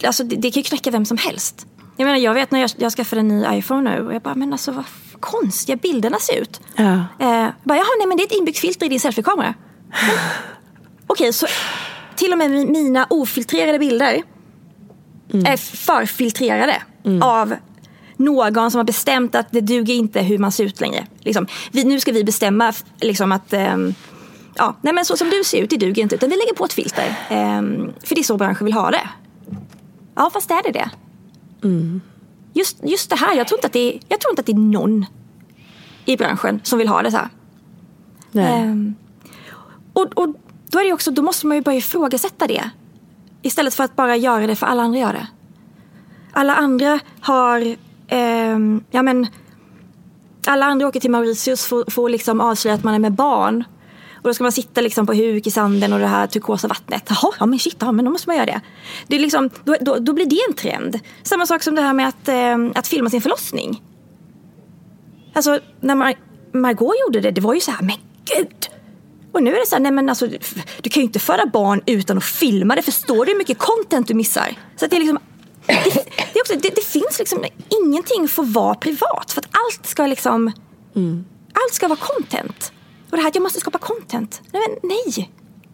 [0.06, 1.68] Alltså det, det kan ju knäcka vem som helst.
[1.98, 4.36] Jag menar jag vet när jag, jag skaffade en ny iPhone nu och jag bara
[4.36, 4.86] men alltså vad
[5.20, 6.62] konstiga bilderna ser ut.
[6.76, 6.94] Ja.
[7.20, 9.54] Eh, bara, Jaha, nej men det är ett inbyggt filter i din selfiekamera.
[11.08, 11.48] Okej, okay, så
[12.16, 14.24] till och med mina ofiltrerade bilder
[15.34, 15.46] mm.
[15.46, 17.22] är förfiltrerade mm.
[17.22, 17.56] av
[18.18, 21.08] någon som har bestämt att det duger inte hur man ser ut längre.
[21.20, 23.94] Liksom, vi, nu ska vi bestämma liksom, att um,
[24.56, 26.16] ja, nej men så som du ser ut, det duger inte.
[26.16, 27.16] Utan vi lägger på ett filter.
[27.32, 29.10] Um, för det är så branschen vill ha det.
[30.16, 30.90] Ja, fast är det det?
[31.64, 32.02] Mm.
[32.56, 34.52] Just, just det här, jag tror, inte att det är, jag tror inte att det
[34.52, 35.06] är någon
[36.06, 37.30] i branschen som vill ha det så här.
[38.64, 38.96] Um,
[39.94, 40.36] och, och
[40.70, 42.70] då, är det också, då måste man ju börja ifrågasätta det.
[43.42, 45.28] Istället för att bara göra det för alla andra gör det.
[46.32, 47.62] Alla andra har
[48.08, 48.60] eh,
[48.92, 49.28] ja men
[50.48, 53.64] alla andra åker till Mauritius för, för att liksom avslöja att man är med barn.
[54.26, 57.04] Och då ska man sitta liksom på huk i sanden och det här turkosa vattnet.
[57.10, 58.62] Jaha, ja men shit, ja, men då måste man göra det.
[59.08, 61.00] det är liksom, då, då, då blir det en trend.
[61.24, 63.84] Samma sak som det här med att, eh, att filma sin förlossning.
[65.34, 66.14] Alltså när Mar
[66.54, 67.96] Margot gjorde det, det var ju så här, men
[68.36, 68.70] gud!
[69.32, 70.28] Och nu är det så här, nej men alltså
[70.82, 72.82] du kan ju inte föda barn utan att filma det.
[72.82, 74.56] Förstår du hur mycket content du missar?
[74.76, 75.20] Så det är liksom
[75.66, 75.74] det,
[76.34, 77.46] det, också, det, det, finns liksom
[77.84, 79.32] ingenting får vara privat.
[79.32, 80.52] För att allt ska liksom
[80.96, 81.26] mm.
[81.54, 82.72] Allt ska vara content.
[83.16, 84.42] Och det här att jag måste skapa content.
[84.52, 85.32] Nej, men nej.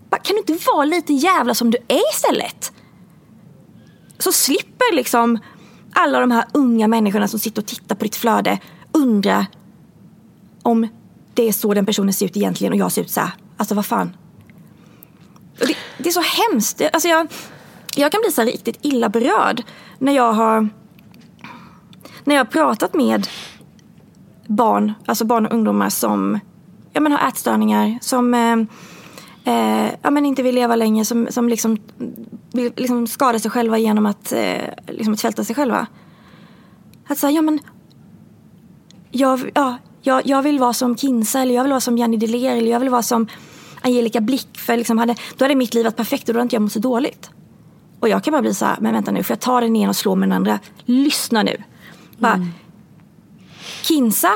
[0.10, 2.72] Kan du inte vara lite jävla som du är istället?
[4.18, 5.40] Så slipper liksom
[5.94, 8.60] alla de här unga människorna som sitter och tittar på ditt flöde
[8.92, 9.46] undra
[10.64, 10.88] om
[11.34, 13.32] det är så den personen ser ut egentligen och jag ser ut så här.
[13.58, 14.16] Alltså vad fan.
[15.58, 16.82] Det, det, är så hemskt.
[16.94, 17.28] Alltså jag,
[17.96, 19.64] jag kan bli så riktigt illa berörd
[20.00, 20.70] när jag har
[22.24, 23.28] när jag har pratat med
[24.48, 26.40] barn, alltså barn och ungdomar som
[26.94, 28.58] ja, men har ätstörningar, som eh,
[29.54, 31.78] eh, ja, men inte vill leva längre, som, som liksom
[32.54, 35.88] vill liksom skada sig själva genom att, eh, liksom att svälta sig själva.
[37.08, 37.60] Att säga, ja men
[39.12, 42.56] jag, ja, jag, jag vill vara som Kinsa eller jag vill vara som Janni Deler
[42.56, 43.28] eller jag vill vara som
[43.82, 44.58] Angelica Blick.
[44.58, 46.72] För liksom hade, då hade mitt liv varit perfekt och då hade inte jag mått
[46.72, 47.30] så dåligt.
[48.00, 49.90] Och jag kan bara bli så här, men vänta nu, får jag ta den ena
[49.90, 50.60] och slå med den andra?
[50.86, 51.64] Lyssna nu.
[52.18, 52.48] Bara, mm.
[53.84, 54.32] Kinsa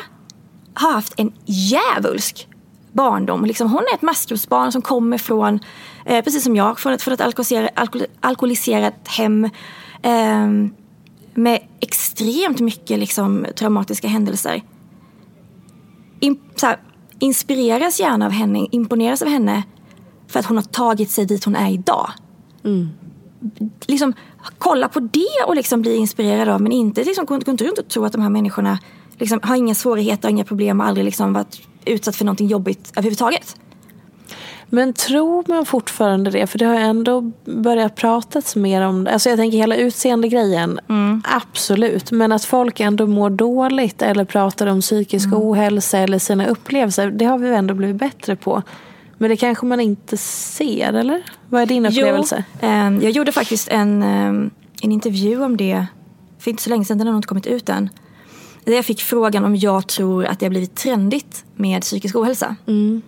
[0.75, 2.47] har haft en djävulsk
[2.91, 3.45] barndom.
[3.45, 5.59] Liksom, hon är ett maskrosbarn som kommer från,
[6.05, 9.45] eh, precis som jag, från ett, från ett alkoholiserat, alkohol, alkoholiserat hem.
[10.01, 10.47] Eh,
[11.37, 14.63] med extremt mycket liksom, traumatiska händelser.
[16.19, 16.79] In, här,
[17.19, 19.63] inspireras gärna av henne, imponeras av henne
[20.27, 22.11] för att hon har tagit sig dit hon är idag.
[22.63, 22.89] Mm.
[23.85, 24.13] liksom
[24.57, 27.87] kolla på det och liksom bli inspirerad av men inte liksom, gå inte runt och
[27.87, 28.79] tro att de här människorna
[29.17, 33.55] liksom, har inga svårigheter, inga problem och aldrig liksom varit utsatt för någonting jobbigt överhuvudtaget.
[34.69, 36.47] Men tror man fortfarande det?
[36.47, 39.11] För det har ändå börjat pratas mer om det.
[39.11, 41.21] Alltså jag tänker hela utseendegrejen, mm.
[41.25, 42.11] absolut.
[42.11, 45.39] Men att folk ändå mår dåligt eller pratar om psykisk mm.
[45.39, 48.63] ohälsa eller sina upplevelser, det har vi ändå blivit bättre på.
[49.17, 51.23] Men det kanske man inte ser, eller?
[51.49, 52.43] Vad är din upplevelse?
[52.61, 54.49] Jo, eh, jag gjorde faktiskt en, eh,
[54.81, 55.85] en intervju om det
[56.39, 57.89] för inte så länge sedan, den har nog inte kommit ut än.
[58.65, 62.55] Där jag fick frågan om jag tror att det har blivit trendigt med psykisk ohälsa.
[62.67, 63.01] Mm.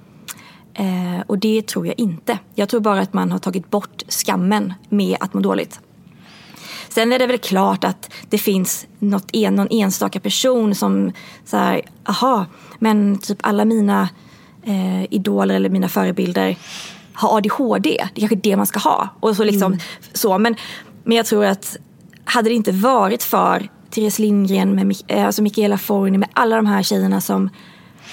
[0.74, 2.40] Eh, och det tror jag inte.
[2.56, 5.80] Jag tror bara att man har tagit bort skammen med att må dåligt.
[6.90, 11.12] Sen är det väl klart att det finns något en, någon enstaka person som
[11.46, 12.46] så här, aha,
[12.80, 14.10] men typ alla mina
[14.64, 16.58] eh, idoler eller mina förebilder
[17.14, 17.90] har ADHD.
[18.14, 19.10] Det är kanske det man ska ha.
[19.20, 19.80] Och så liksom, mm.
[20.14, 20.38] så.
[20.38, 20.56] Men,
[21.04, 21.78] men jag tror att
[22.26, 26.66] hade det inte varit för Therese Lindgren, med, eh, alltså Mikaela Forni, med alla de
[26.66, 27.50] här tjejerna som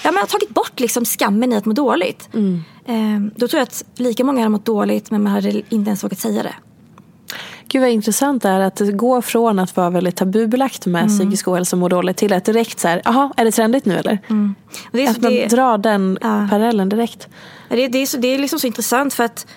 [0.03, 2.29] ja, men har tagit bort liksom skammen i att må dåligt.
[2.33, 2.63] Mm.
[2.85, 6.03] Eh, då tror jag att lika många hade mått dåligt men man hade inte ens
[6.03, 6.55] vågat säga det.
[7.67, 11.17] Gud vad intressant det är att det går från att vara väldigt tabubelagt med mm.
[11.17, 13.95] psykisk ohälsa och må dåligt till att direkt så här, jaha, är det trendigt nu
[13.95, 14.19] eller?
[14.29, 14.55] Mm.
[14.91, 16.47] Det att man det, drar den ja.
[16.49, 17.27] parallellen direkt.
[17.69, 19.47] Det, det, är så, det är liksom så intressant för att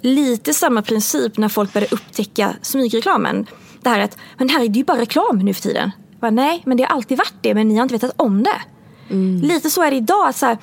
[0.00, 3.46] lite samma princip när folk började upptäcka smygreklamen.
[3.84, 5.90] Det här att, men det här är ju bara reklam nu för tiden.
[6.20, 8.62] Bara, Nej, men det har alltid varit det men ni har inte vetat om det.
[9.10, 9.40] Mm.
[9.40, 10.34] Lite så är det idag.
[10.34, 10.58] Så här,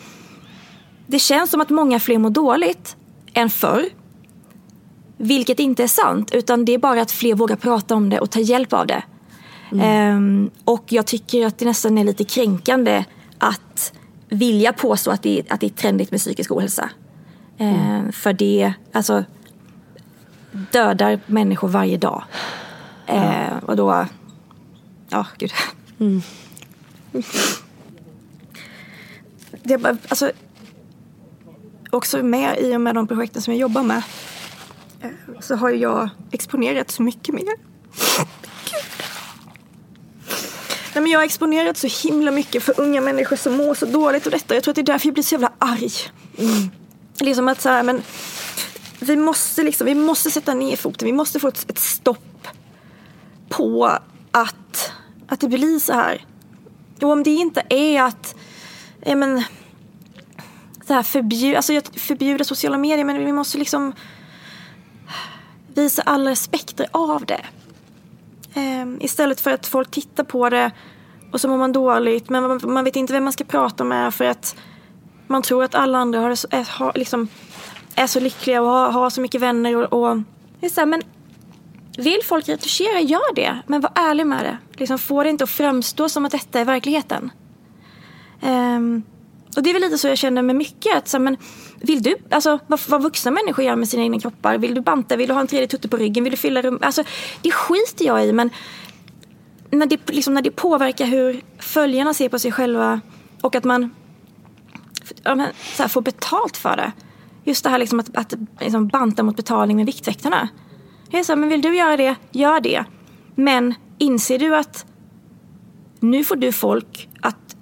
[1.07, 2.95] det känns som att många fler mår dåligt
[3.33, 3.85] än förr.
[5.17, 8.29] Vilket inte är sant, utan det är bara att fler vågar prata om det och
[8.29, 9.03] ta hjälp av det.
[9.71, 10.17] Mm.
[10.17, 13.03] Um, och jag tycker att det nästan är lite kränkande
[13.37, 13.93] att
[14.29, 16.89] vilja påstå att det, att det är trendigt med psykisk ohälsa.
[17.57, 18.05] Mm.
[18.05, 19.23] Um, för det alltså,
[20.71, 22.23] dödar människor varje dag.
[23.11, 24.05] Uh, och då,
[25.09, 25.53] ja gud.
[25.99, 26.21] Mm.
[29.63, 30.31] Det är bara, alltså,
[31.89, 34.03] också med i och med de projekten som jag jobbar med
[35.01, 37.71] Eh, så har jag exponerat så mycket mer.
[40.93, 44.25] Nej, men jag har exponerat så himla mycket för unga människor som mår så dåligt
[44.25, 44.53] och detta.
[44.53, 45.91] Jag tror att det är därför jag blir så jävla arg.
[46.37, 46.69] Mm.
[47.19, 48.01] Liksom att så här, men
[48.99, 51.05] vi måste liksom, vi måste sätta ner foten.
[51.05, 52.30] Vi måste få ett, ett stopp
[53.51, 53.85] på
[54.31, 54.91] att,
[55.27, 56.25] att det blir så här.
[57.01, 58.35] Och om det inte är att,
[59.05, 59.43] ja men,
[60.87, 63.93] så här förbjuda, alltså förbjuda sociala medier men vi måste liksom
[65.67, 67.45] visa alla aspekter av det.
[68.53, 70.71] Ehm, istället för att folk tittar på det
[71.31, 74.13] och så mår man dåligt men man, man, vet inte vem man ska prata med
[74.13, 74.55] för att
[75.27, 77.27] man tror att alla andra har, är, har, liksom,
[77.95, 79.75] är så lyckliga och har, har så mycket vänner.
[79.75, 80.17] Och, och
[80.59, 81.01] det är så här, men
[81.97, 83.57] vill folk retuschera, gör det.
[83.67, 84.57] Men var ärlig med det.
[84.79, 87.31] Liksom, få det inte att framstå som att detta är verkligheten.
[88.41, 89.03] Um,
[89.55, 90.97] och det är väl lite så jag känner med mycket.
[90.97, 91.37] Att, så, men,
[91.75, 94.57] vill du, alltså vad, vad vuxna människor gör med sina egna kroppar.
[94.57, 95.15] Vill du banta?
[95.15, 96.23] Vill du ha en tredje tutte på ryggen?
[96.23, 96.79] Vill du fylla rum?
[96.81, 97.03] Alltså
[97.41, 98.49] det skiter jag i men
[99.71, 103.01] när det, liksom, när det påverkar hur följarna ser på sig själva
[103.41, 103.95] och att man
[105.23, 106.91] ja, men, så här, får betalt för det.
[107.43, 110.49] Just det här liksom att, att liksom banta mot betalning med Viktväktarna.
[111.11, 112.85] Jag här, men vill du göra det, gör det.
[113.35, 114.85] Men inser du att
[115.99, 117.55] nu får du folk att,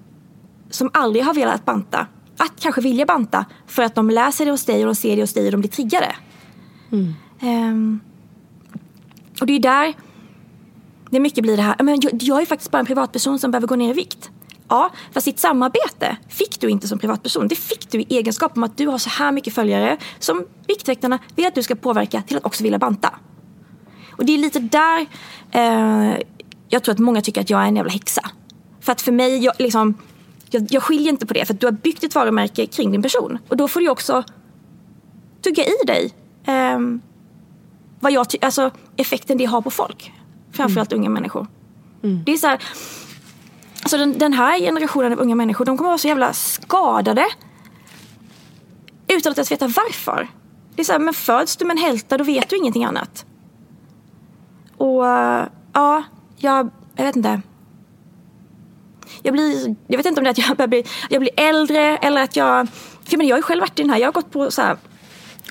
[0.69, 2.07] som aldrig har velat banta
[2.37, 5.21] att kanske vilja banta för att de läser det hos dig och de ser det
[5.21, 6.15] hos dig och de blir triggade.
[6.91, 7.13] Mm.
[7.41, 7.99] Um,
[9.41, 9.93] och det är där
[11.09, 13.67] det mycket blir det här, men jag, jag är faktiskt bara en privatperson som behöver
[13.67, 14.31] gå ner i vikt.
[14.67, 17.47] Ja, fast ditt samarbete fick du inte som privatperson.
[17.47, 21.19] Det fick du i egenskap om att du har så här mycket följare som Viktväktarna
[21.35, 23.15] vill att du ska påverka till att också vilja banta.
[24.19, 25.05] Och det är lite där
[25.51, 26.17] eh,
[26.69, 28.21] jag tror att många tycker att jag är en jävla häxa.
[28.81, 29.97] För att för mig, jag, liksom,
[30.49, 33.01] jag, jag skiljer inte på det för att du har byggt ett varumärke kring din
[33.01, 33.37] person.
[33.49, 34.23] Och då får du också
[35.41, 36.13] tugga i dig
[36.45, 36.79] eh,
[37.99, 40.13] vad jag alltså effekten det har på folk.
[40.51, 41.01] Framförallt mm.
[41.01, 41.47] unga människor.
[42.03, 42.23] Mm.
[42.25, 42.63] Det är så här,
[43.81, 47.25] alltså den, den, här generationen av unga människor de kommer vara så jävla skadade
[49.07, 50.27] utan att ens veta varför.
[50.75, 53.25] Det är så här, men föds du med en hälta då vet du ingenting annat.
[54.79, 55.05] Och
[55.73, 56.03] ja,
[56.37, 57.41] jag, jag vet inte
[59.23, 61.97] jag blir, jag vet inte om det är att jag börjar bli, jag blir äldre
[61.97, 62.67] eller att jag,
[63.03, 64.77] för jag har ju själv varit i den här, jag har gått på så här,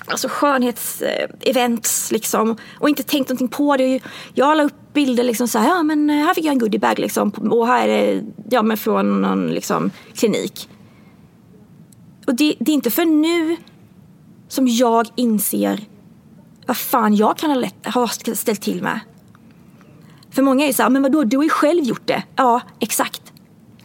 [0.07, 3.99] alltså skönhetsevents liksom och inte tänkt någonting på det.
[4.33, 7.29] Jag la upp bilder liksom så här, ja men här fick jag en goodiebag liksom
[7.29, 10.69] och här är det, ja men från någon liksom klinik.
[12.27, 13.57] Och det, det är inte för nu
[14.47, 15.79] som jag inser
[16.67, 18.99] vad fan jag kan ha, lätt, ha ställt till med.
[20.31, 22.23] För många är ju så här, ah, men vadå, du har ju själv gjort det.
[22.35, 23.33] Ja, exakt.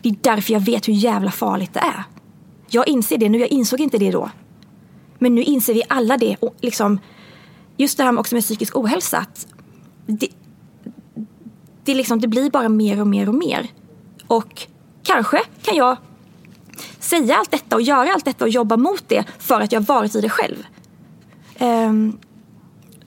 [0.03, 2.05] Det är därför jag vet hur jävla farligt det är.
[2.69, 4.31] Jag inser det nu, jag insåg inte det då.
[5.19, 6.37] Men nu inser vi alla det.
[6.41, 6.99] Och liksom,
[7.77, 9.19] just det här också med psykisk ohälsa.
[9.19, 9.47] Att
[10.07, 10.29] det,
[11.85, 13.69] det, liksom, det blir bara mer och mer och mer.
[14.27, 14.67] Och
[15.03, 15.97] kanske kan jag
[16.99, 20.15] säga allt detta och göra allt detta och jobba mot det för att jag varit
[20.15, 20.67] i det själv.
[21.61, 22.19] Um,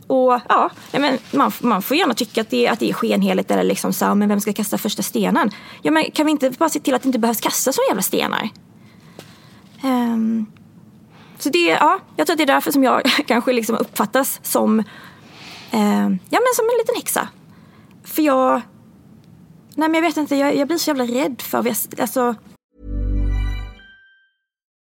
[0.08, 3.64] och ja, men man, man får gärna tycka att det, att det är skenheligt eller
[3.64, 5.52] liksom så men vem ska kasta första stenen?
[5.82, 8.02] Ja, men kan vi inte bara se till att det inte behövs kasta så jävla
[8.02, 8.50] stenar?
[9.84, 10.46] Um,
[11.40, 14.80] så det, ja, jag tror att det är därför som jag kanske liksom uppfattas som,
[15.72, 17.28] eh, ja men som en liten häxa.
[18.04, 18.62] För jag,
[19.76, 22.36] nej men jag vet inte, jag, jag blir så jävla rädd för, alltså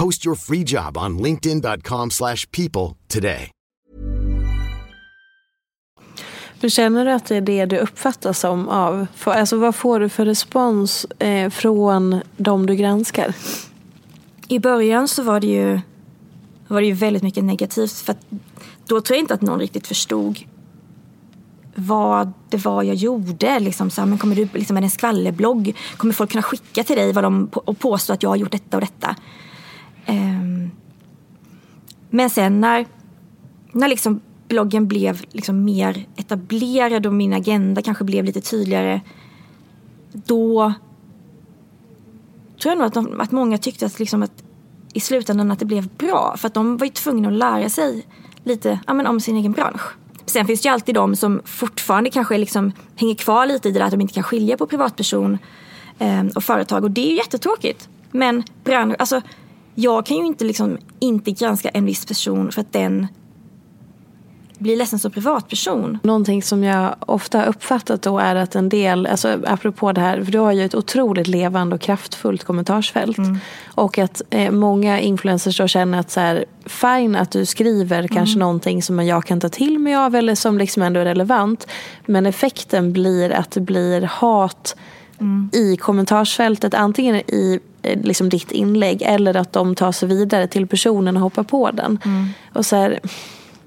[0.00, 3.50] Post your free job on linkedin.com/people today.
[6.60, 9.06] Hur känner du att det är det du uppfattas som av?
[9.24, 13.34] Alltså vad får du för respons eh, från de du granskar?
[14.48, 15.80] I början så var det ju,
[16.68, 17.92] var det ju väldigt mycket negativt.
[17.92, 18.14] För
[18.86, 20.38] då tror jag inte att någon riktigt förstod
[21.74, 23.58] vad det var jag gjorde.
[23.58, 25.76] Liksom, så här, men kommer du liksom, med en skvallerblogg?
[25.96, 28.76] Kommer folk kunna skicka till dig vad de, och påstå att jag har gjort detta
[28.76, 29.16] och detta?
[30.10, 30.70] Ehm,
[32.10, 32.86] men sen när,
[33.72, 39.00] när liksom bloggen blev liksom mer etablerad och min agenda kanske blev lite tydligare.
[40.12, 40.72] Då
[42.62, 44.42] tror jag nog att, de, att många tyckte att, liksom att
[44.92, 46.34] i slutändan att det blev bra.
[46.36, 48.06] För att de var ju tvungna att lära sig
[48.44, 49.82] lite ja, men om sin egen bransch.
[50.26, 53.78] Sen finns det ju alltid de som fortfarande kanske liksom hänger kvar lite i det
[53.78, 55.38] där att de inte kan skilja på privatperson
[55.98, 56.84] eh, och företag.
[56.84, 57.88] Och det är ju jättetråkigt.
[58.10, 59.20] Men bransch, alltså,
[59.74, 63.06] jag kan ju inte, liksom, inte granska en viss person för att den
[64.60, 65.98] blir ledsen som privatperson.
[66.02, 70.24] Någonting som jag ofta har uppfattat då är att en del, alltså apropå det här,
[70.24, 73.18] för du har ju ett otroligt levande och kraftfullt kommentarsfält.
[73.18, 73.38] Mm.
[73.66, 78.08] Och att eh, många influencers då känner att så här, fine att du skriver mm.
[78.08, 81.66] kanske någonting som jag kan ta till mig av eller som liksom ändå är relevant.
[82.06, 84.76] Men effekten blir att det blir hat
[85.20, 85.50] mm.
[85.52, 86.74] i kommentarsfältet.
[86.74, 91.42] Antingen i liksom ditt inlägg eller att de tar sig vidare till personen och hoppar
[91.42, 91.98] på den.
[92.04, 92.28] Mm.
[92.52, 93.00] Och så här,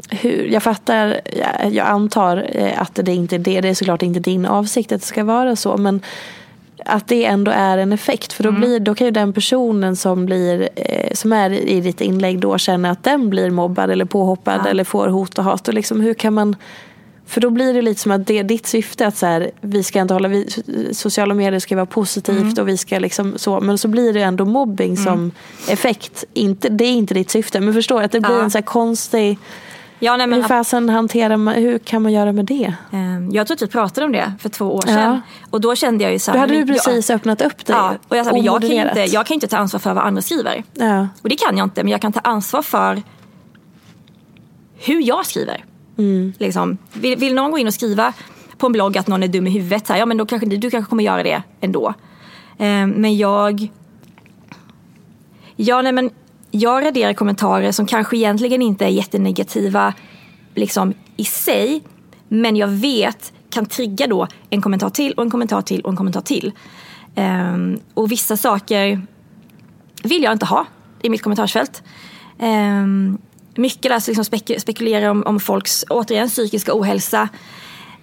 [0.10, 3.62] hur, jag fattar, jag, jag antar eh, att det inte är det.
[3.62, 5.78] Det är såklart inte din avsikt att det ska vara så.
[5.78, 6.02] Men
[6.86, 8.34] att det ändå är en effekt.
[8.34, 8.62] För då, mm.
[8.62, 12.58] blir, då kan ju den personen som, blir, eh, som är i ditt inlägg då
[12.58, 14.70] känna att den blir mobbad eller påhoppad ja.
[14.70, 15.68] eller får hot och hat.
[15.68, 16.56] Och liksom, hur kan man...
[17.26, 19.84] För då blir det lite som att det är ditt syfte att så här, vi
[19.84, 20.48] ska inte hålla, vi,
[20.94, 22.54] sociala medier ska vara positivt mm.
[22.60, 23.62] och vi ska liksom så.
[23.62, 25.04] Men så blir det ändå mobbing mm.
[25.04, 25.32] som
[25.68, 26.24] effekt.
[26.34, 27.60] Inte, det är inte ditt syfte.
[27.60, 28.44] Men förstår att det blir ja.
[28.44, 29.38] en så här konstig
[30.04, 32.74] Ja, nej, men, hur fasen hanterar man, hur kan man göra med det?
[32.92, 35.00] Ehm, jag tror att vi pratade om det för två år sedan.
[35.00, 35.22] Ja.
[35.50, 37.76] Och då kände jag ju så här, Då hade du precis jag, öppnat upp dig.
[37.76, 40.22] Ja, och jag, sa, jag, kan inte, jag kan inte ta ansvar för vad andra
[40.22, 40.64] skriver.
[40.74, 41.08] Ja.
[41.22, 43.04] Och det kan jag inte, men jag kan ta ansvar för
[44.78, 45.66] hur jag skriver.
[45.98, 46.34] Mm.
[46.38, 48.14] Liksom, vill, vill någon gå in och skriva
[48.58, 49.88] på en blogg att någon är dum i huvudet.
[49.88, 51.94] Så här, ja men då kanske du kanske kommer göra det ändå.
[52.58, 53.72] Eh, men jag...
[55.56, 56.10] Ja, nej, men
[56.52, 59.94] jag raderar kommentarer som kanske egentligen inte är jättenegativa
[60.56, 61.82] liksom, i sig.
[62.28, 65.98] Men jag vet kan trigga då en kommentar till och en kommentar till och en
[65.98, 66.52] kommentar till.
[67.16, 69.02] Um, och vissa saker
[70.04, 70.66] vill jag inte ha
[71.02, 71.84] i mitt kommentarsfält.
[72.40, 73.18] Um,
[73.56, 77.30] mycket där liksom spek spekulerar om, om folks, återigen, psykiska ohälsa.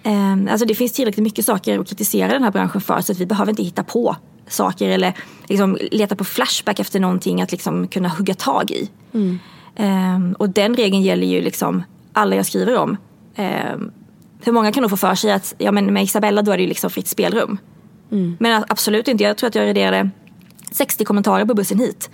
[0.03, 3.17] Um, alltså det finns tillräckligt mycket saker att kritisera den här branschen för så att
[3.17, 4.15] vi behöver inte hitta på
[4.47, 5.13] saker eller
[5.45, 8.89] liksom leta på Flashback efter någonting att liksom kunna hugga tag i.
[9.13, 9.39] Mm.
[9.77, 11.83] Um, och den regeln gäller ju liksom
[12.13, 12.97] alla jag skriver om.
[13.37, 13.91] Um,
[14.41, 16.63] för många kan nog få för sig att ja, men med Isabella då är det
[16.63, 17.57] ju liksom fritt spelrum.
[18.11, 18.37] Mm.
[18.39, 19.23] Men absolut inte.
[19.23, 20.09] Jag tror att jag raderade
[20.71, 22.09] 60 kommentarer på bussen hit.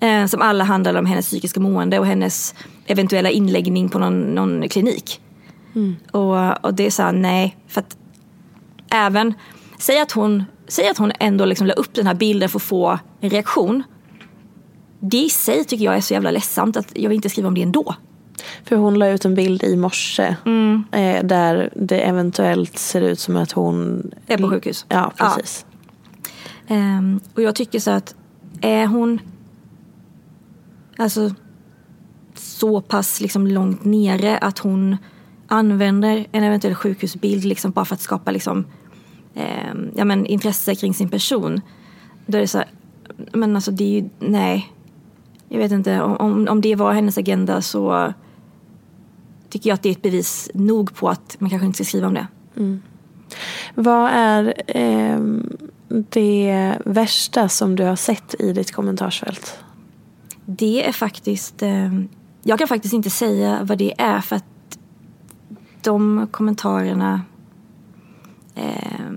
[0.00, 2.54] Eh, som alla handlade om hennes psykiska mående och hennes
[2.88, 5.20] eventuella inläggning på någon, någon klinik.
[5.74, 5.96] Mm.
[6.10, 7.56] Och, och det är så här, nej.
[7.68, 7.96] För att
[8.90, 9.34] även,
[9.78, 12.62] säg att hon, säg att hon ändå liksom la upp den här bilden för att
[12.62, 13.82] få en reaktion.
[15.00, 17.54] Det i sig tycker jag är så jävla ledsamt att jag vill inte skriva om
[17.54, 17.94] det ändå.
[18.64, 20.84] För hon la ut en bild i morse mm.
[20.92, 24.86] eh, där det eventuellt ser ut som att hon är på sjukhus.
[24.88, 25.66] Ja, precis.
[26.66, 26.76] Ja.
[26.76, 28.14] Um, och jag tycker så att
[28.60, 29.20] är hon
[30.96, 31.34] alltså
[32.38, 34.96] så pass liksom långt nere att hon
[35.46, 38.66] använder en eventuell sjukhusbild liksom bara för att skapa liksom,
[39.34, 41.60] eh, ja, men intresse kring sin person.
[42.26, 42.68] Då är det så här,
[43.32, 44.72] men alltså det är ju, nej.
[45.48, 48.12] Jag vet inte, om, om det var hennes agenda så
[49.50, 52.06] tycker jag att det är ett bevis nog på att man kanske inte ska skriva
[52.06, 52.26] om det.
[52.56, 52.82] Mm.
[53.74, 55.20] Vad är eh,
[55.88, 59.58] det värsta som du har sett i ditt kommentarsfält?
[60.44, 61.92] Det är faktiskt, eh,
[62.48, 64.78] jag kan faktiskt inte säga vad det är för att
[65.82, 67.22] de kommentarerna
[68.54, 69.10] eh,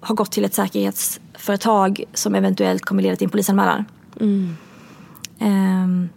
[0.00, 3.84] har gått till ett säkerhetsföretag som eventuellt kommer leda till en polisanmälan.
[4.20, 4.56] Mm.
[5.38, 6.08] Eh,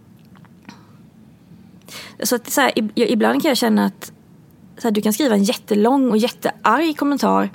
[2.22, 4.12] så att så här, ibland kan jag känna att
[4.78, 7.50] så här, du kan skriva en jättelång och jättearg kommentar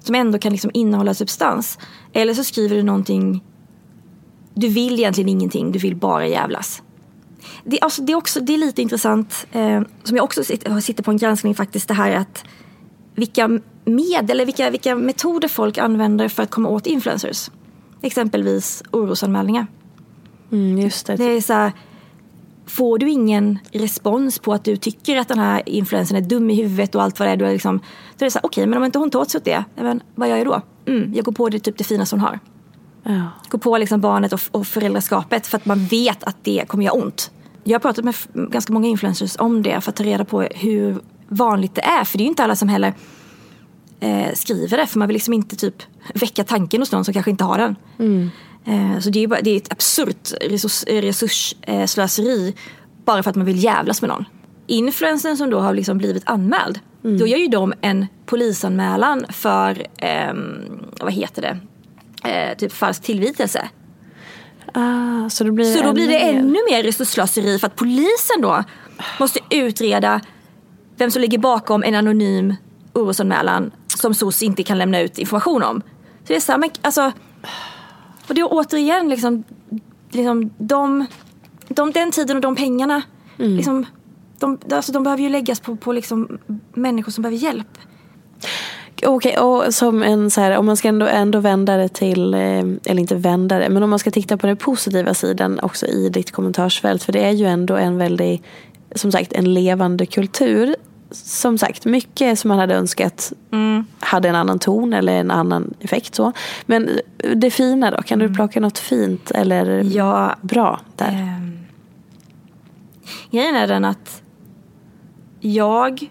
[0.00, 1.78] som ändå kan liksom innehålla substans.
[2.12, 3.44] Eller så skriver du någonting,
[4.54, 6.82] du vill egentligen ingenting, du vill bara jävlas.
[7.64, 11.02] Det, alltså, det, är, också, det är lite intressant, eh, som jag också sitter, sitter
[11.02, 12.44] på en granskning faktiskt, det här att
[13.14, 17.50] vilka medel eller vilka, vilka metoder folk använder för att komma åt influencers.
[18.02, 19.66] Exempelvis orosanmälningar.
[20.52, 21.16] Mm, just det.
[21.16, 21.72] det är så här,
[22.66, 26.54] får du ingen respons på att du tycker att den här influensen är dum i
[26.54, 27.78] huvudet och allt vad det är, då är, liksom,
[28.18, 29.44] då är det så här, okej, okay, men om inte hon tar åt sig åt
[29.44, 30.60] det, men vad gör jag då?
[30.86, 32.38] Mm, jag går på det typ det finaste hon har.
[33.02, 33.28] Ja.
[33.48, 36.94] Går på liksom barnet och, och föräldraskapet för att man vet att det kommer göra
[36.94, 37.30] ont.
[37.64, 41.00] Jag har pratat med ganska många influencers om det för att ta reda på hur
[41.28, 42.04] vanligt det är.
[42.04, 42.94] För det är ju inte alla som heller
[44.00, 45.82] eh, skriver det för man vill liksom inte typ
[46.14, 47.76] väcka tanken hos någon som kanske inte har den.
[47.98, 48.30] Mm.
[48.64, 52.54] Eh, så det är, bara, det är ett absurt resurs, resursslöseri
[53.04, 54.24] bara för att man vill jävlas med någon.
[54.66, 57.18] Influensen som då har liksom blivit anmäld, mm.
[57.18, 60.34] då gör ju de en polisanmälan för, eh,
[61.00, 61.58] vad heter det,
[62.30, 63.68] eh, typ falsk tillvitelse.
[64.72, 68.64] Ah, så då blir, så då blir det ännu mer resursslöseri för att polisen då
[69.20, 70.20] måste utreda
[70.96, 72.54] vem som ligger bakom en anonym
[72.92, 75.80] orosanmälan som SOS inte kan lämna ut information om.
[76.20, 77.12] Så det är så här, men, alltså,
[78.28, 79.44] och det är återigen liksom,
[80.10, 81.06] liksom de,
[81.68, 83.02] de, den tiden och de pengarna.
[83.38, 83.56] Mm.
[83.56, 83.86] Liksom,
[84.38, 86.38] de, alltså, de behöver ju läggas på, på liksom
[86.72, 87.78] människor som behöver hjälp.
[89.06, 92.34] Okej, okay, och som en så här, om man ska ändå, ändå vända det till,
[92.34, 95.86] eh, eller inte vända det, men om man ska titta på den positiva sidan också
[95.86, 97.02] i ditt kommentarsfält.
[97.02, 98.42] För det är ju ändå en väldigt,
[98.94, 100.76] som sagt, en levande kultur
[101.10, 103.84] som sagt, mycket som man hade önskat mm.
[104.00, 106.14] hade en annan ton eller en annan effekt.
[106.14, 106.32] så.
[106.66, 106.90] Men
[107.34, 108.34] det fina då, kan du mm.
[108.34, 111.12] plocka något fint eller ja, bra där?
[111.12, 111.50] Eh,
[113.30, 114.22] grejen är den att
[115.40, 116.10] jag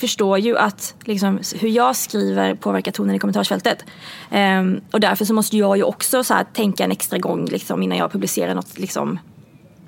[0.00, 3.84] förstår ju att liksom, hur jag skriver påverkar tonen i kommentarsfältet.
[4.30, 7.82] Um, och därför så måste jag ju också så här, tänka en extra gång liksom,
[7.82, 9.18] innan jag publicerar något, liksom,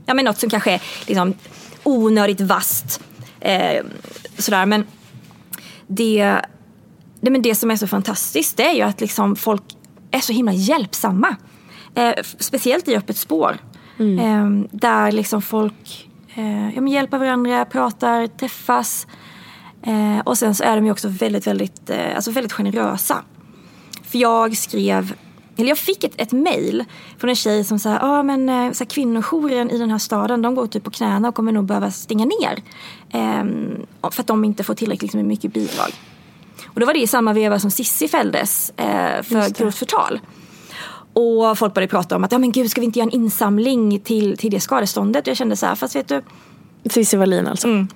[0.06, 1.34] ja, men något som kanske är liksom,
[1.82, 3.00] onödigt vast
[3.42, 3.84] Eh,
[4.38, 4.66] sådär.
[4.66, 4.86] Men
[5.86, 6.40] det,
[7.20, 9.62] det, men det som är så fantastiskt det är ju att liksom folk
[10.10, 11.36] är så himla hjälpsamma.
[11.94, 13.58] Eh, speciellt i Öppet spår.
[13.98, 14.18] Mm.
[14.18, 19.06] Eh, där liksom folk eh, ja, hjälper varandra, pratar, träffas.
[19.82, 23.22] Eh, och sen så är de ju också väldigt, väldigt, eh, alltså väldigt generösa.
[24.02, 25.14] För jag skrev
[25.56, 26.84] eller jag fick ett, ett mail
[27.18, 30.42] från en tjej som sa, ah, men eh, så här, kvinnojouren i den här staden
[30.42, 32.62] de går typ på knäna och kommer nog behöva stänga ner.
[33.10, 33.44] Eh,
[34.10, 35.90] för att de inte får tillräckligt liksom, mycket bidrag.
[36.66, 40.20] Och då var det i samma veva som Sissi fälldes eh, för grovt förtal.
[41.12, 44.00] Och folk började prata om att, ja men gud ska vi inte göra en insamling
[44.00, 45.22] till, till det skadeståndet?
[45.22, 46.22] Och jag kände så här, fast vet du.
[46.90, 47.68] Cissi Wallin alltså?
[47.68, 47.88] Mm.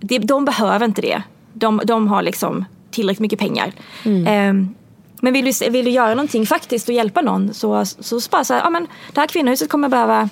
[0.00, 1.22] Det, de behöver inte det.
[1.52, 3.72] De, de har liksom tillräckligt mycket pengar.
[4.04, 4.26] Mm.
[4.26, 4.68] Eh,
[5.20, 8.44] men vill du, vill du göra någonting faktiskt och hjälpa någon så, så, så bara
[8.44, 10.28] så här, ja men det här kvinnohuset kommer behöva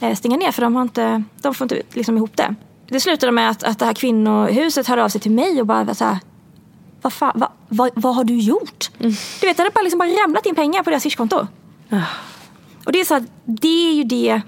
[0.00, 2.54] eh, stänga ner för de, har inte, de får inte liksom ihop det.
[2.88, 5.94] Det slutade med att, att det här kvinnohuset hörde av sig till mig och bara
[5.94, 6.18] så här,
[7.02, 8.90] vad, fan, vad, vad, vad har du gjort?
[8.98, 9.12] Mm.
[9.40, 11.46] Du vet, det hade bara, liksom bara ramlat in pengar på deras swishkonto.
[11.92, 12.02] Uh.
[12.84, 14.42] Och det är så här, det är ju det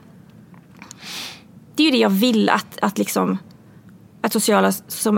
[1.78, 3.38] det är ju det jag vill att, att, liksom,
[4.28, 4.72] att sociala,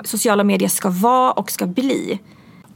[0.05, 2.21] sociala medier ska vara och ska bli.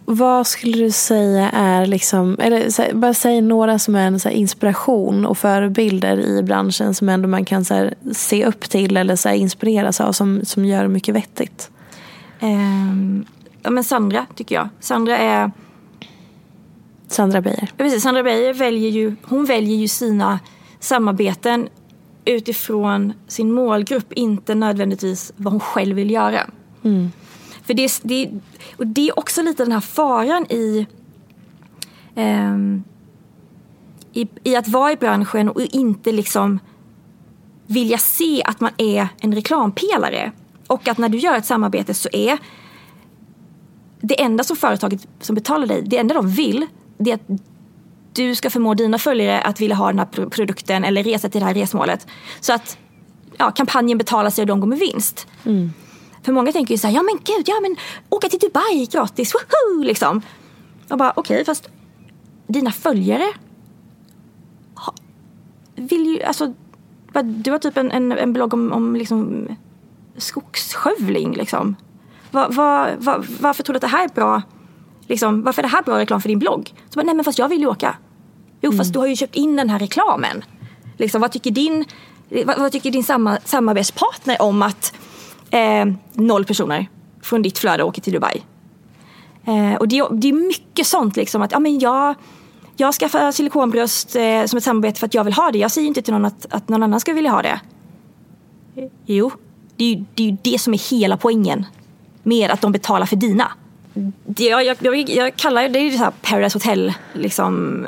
[0.06, 5.26] Vad skulle du säga är, liksom, eller bara säg några som är en så inspiration
[5.26, 10.00] och förebilder i branschen som ändå man kan så se upp till eller så inspireras
[10.00, 11.70] av som, som gör mycket vettigt?
[12.40, 13.24] Um,
[13.62, 14.68] ja, men Sandra tycker jag.
[14.80, 15.50] Sandra är...
[17.08, 17.68] Sandra Beijer.
[17.76, 18.02] Ja, precis.
[18.02, 20.40] Sandra Beijer väljer ju, hon väljer ju sina
[20.80, 21.68] samarbeten
[22.24, 26.50] utifrån sin målgrupp, inte nödvändigtvis vad hon själv vill göra.
[26.82, 27.12] Mm.
[27.62, 28.30] För det, det,
[28.76, 30.86] och det är också lite den här faran i,
[32.14, 32.56] eh,
[34.12, 36.58] i, i att vara i branschen och inte liksom
[37.66, 40.32] vilja se att man är en reklampelare.
[40.66, 42.38] Och att när du gör ett samarbete så är
[44.00, 46.66] det enda som företaget som betalar dig, det enda de vill,
[46.98, 47.40] det är att
[48.14, 51.46] du ska förmå dina följare att vilja ha den här produkten eller resa till det
[51.46, 52.06] här resmålet.
[52.40, 52.78] Så att
[53.36, 55.26] ja, kampanjen betalar sig och de går med vinst.
[55.44, 55.72] Mm.
[56.22, 57.76] För många tänker ju så här, ja men gud, ja men
[58.08, 59.82] åka till Dubai gratis, woho!
[59.82, 60.22] Liksom.
[60.90, 61.68] Och bara okej, okay, fast
[62.46, 63.32] dina följare
[65.76, 66.54] vill ju, alltså
[67.22, 69.48] du har typ en, en, en blogg om, om liksom
[70.16, 71.76] skogsskövling liksom.
[72.30, 74.42] Va, va, va, varför tror du att det här är bra?
[75.06, 76.74] Liksom, varför är det här bra reklam för din blogg?
[76.90, 77.96] Så bara, nej men fast jag vill ju åka.
[78.64, 78.78] Jo mm.
[78.78, 80.44] fast du har ju köpt in den här reklamen.
[80.96, 81.84] Liksom, vad tycker din,
[82.44, 84.94] vad, vad tycker din samma, samarbetspartner om att
[85.50, 86.88] eh, noll personer
[87.22, 88.42] från ditt flöde åker till Dubai?
[89.46, 92.14] Eh, och det, det, är mycket sånt liksom att ja, men jag,
[92.76, 95.58] jag skaffar silikonbröst eh, som ett samarbete för att jag vill ha det.
[95.58, 97.60] Jag säger inte till någon att, att någon annan ska vilja ha det.
[99.06, 99.30] Jo,
[99.76, 101.66] det är ju det, är det som är hela poängen
[102.22, 103.52] med att de betalar för dina.
[104.24, 107.86] Det, jag, jag, jag, jag kallar det är så här Paradise Hotel liksom,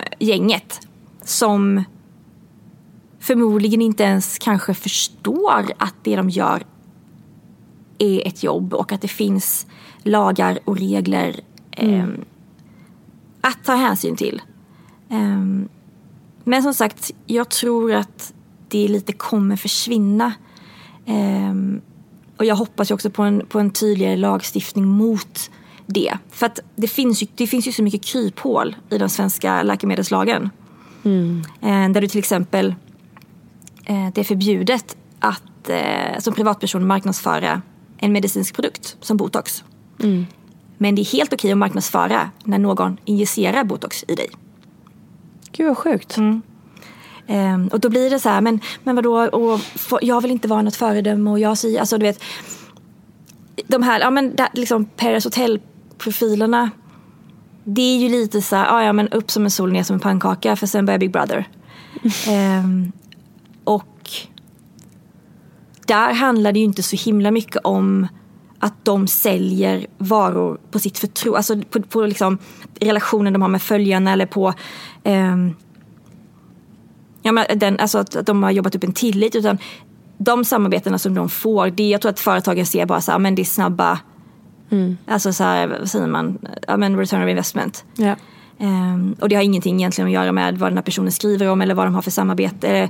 [1.24, 1.84] som
[3.20, 6.62] förmodligen inte ens kanske förstår att det de gör
[7.98, 9.66] är ett jobb och att det finns
[10.02, 11.40] lagar och regler
[11.70, 12.00] mm.
[12.00, 12.07] eh,
[13.40, 14.42] att ta hänsyn till.
[15.09, 15.68] Eh,
[16.44, 18.32] men som sagt, jag tror att
[18.68, 20.32] det lite kommer försvinna.
[21.07, 21.54] Eh,
[22.36, 25.50] och jag hoppas ju också på en, på en tydligare lagstiftning mot
[25.87, 26.18] det.
[26.30, 30.51] För att det finns ju, det finns ju så mycket kryphål i den svenska läkemedelslagen.
[31.05, 31.45] Mm.
[31.61, 32.74] Eh, där du till exempel,
[33.84, 37.62] eh, det är förbjudet att eh, som privatperson marknadsföra
[37.99, 39.64] en medicinsk produkt som botox.
[40.03, 40.26] Mm.
[40.78, 44.28] Men det är helt okej att marknadsföra när någon injicerar botox i dig.
[45.53, 46.16] Gud vad sjukt.
[46.16, 46.43] Mm.
[47.28, 50.49] Um, och då blir det så här, men, men vadå, och för, jag vill inte
[50.49, 52.22] vara något föredöme och jag säger, alltså du vet.
[53.66, 55.26] De här, ja men där, liksom Paris
[55.97, 56.70] Hotel-profilerna.
[57.64, 60.01] Det är ju lite så här, ja men upp som en sol, ner som en
[60.01, 61.49] pannkaka för sen börjar Big Brother.
[62.62, 62.92] um,
[63.64, 64.11] och
[65.86, 68.07] där handlar det ju inte så himla mycket om
[68.59, 72.38] att de säljer varor på sitt förtroende, alltså på, på liksom
[72.80, 74.53] relationen de har med följarna eller på
[75.05, 75.55] um,
[77.22, 79.34] ja, men den, alltså att de har jobbat upp en tillit.
[79.34, 79.59] Utan
[80.18, 83.34] de samarbetena som de får, det, jag tror att företagen ser bara så här, men
[83.34, 83.99] det är snabba,
[84.70, 84.96] mm.
[85.06, 87.84] alltså så här, vad säger man, ja, men return of investment.
[87.96, 88.16] Ja.
[88.58, 91.60] Um, och det har ingenting egentligen att göra med vad den här personen skriver om
[91.60, 92.88] eller vad de har för samarbete.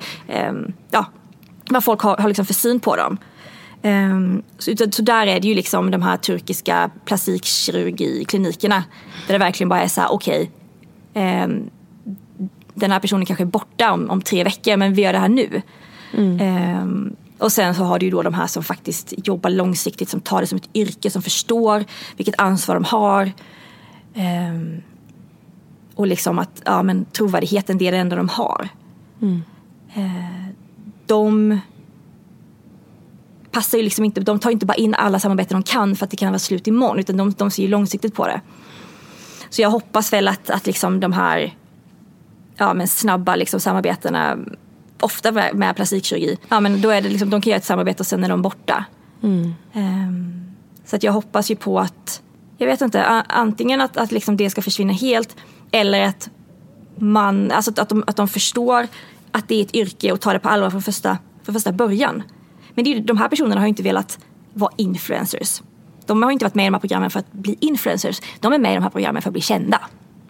[0.48, 1.06] Um, ja,
[1.70, 3.18] vad folk har, har liksom för syn på dem.
[3.82, 8.84] Um, så, så, där är det ju liksom de här turkiska plastikkirurgiklinikerna.
[9.26, 10.50] Där det verkligen bara är så här, okej.
[11.10, 11.70] Okay, um,
[12.74, 15.28] den här personen kanske är borta om, om tre veckor men vi gör det här
[15.28, 15.62] nu.
[16.12, 16.82] Mm.
[16.82, 20.20] Um, och sen så har du ju då de här som faktiskt jobbar långsiktigt, som
[20.20, 21.84] tar det som ett yrke, som förstår
[22.16, 23.32] vilket ansvar de har.
[24.14, 24.82] Um,
[25.94, 28.68] och liksom att ja, men trovärdigheten, det är det enda de har.
[29.22, 29.42] Mm.
[29.96, 30.48] Uh,
[31.06, 31.58] de
[33.50, 36.10] passar ju liksom inte, de tar inte bara in alla samarbeten de kan för att
[36.10, 38.40] det kan vara slut imorgon utan de, de ser ju långsiktigt på det.
[39.50, 41.54] Så jag hoppas väl att, att liksom de här
[42.56, 44.38] ja, men snabba liksom, samarbetena,
[45.00, 48.06] ofta med, plastikkirurgi, ja, men då är det liksom, de kan göra ett samarbete och
[48.06, 48.84] sen är de borta.
[49.22, 50.34] Um,
[50.84, 52.22] så att jag hoppas ju på att,
[52.58, 55.36] jag vet inte, antingen att, att liksom det ska försvinna helt
[55.70, 56.30] eller att
[56.98, 58.86] man, alltså att, de, att de förstår
[59.32, 62.22] att det är ett yrke och tar det på allvar från första, från första början.
[62.74, 64.18] Men det är, de här personerna har ju inte velat
[64.52, 65.62] vara influencers.
[66.06, 68.20] De har inte varit med i de här programmen för att bli influencers.
[68.40, 69.80] De är med i de här programmen för att bli kända.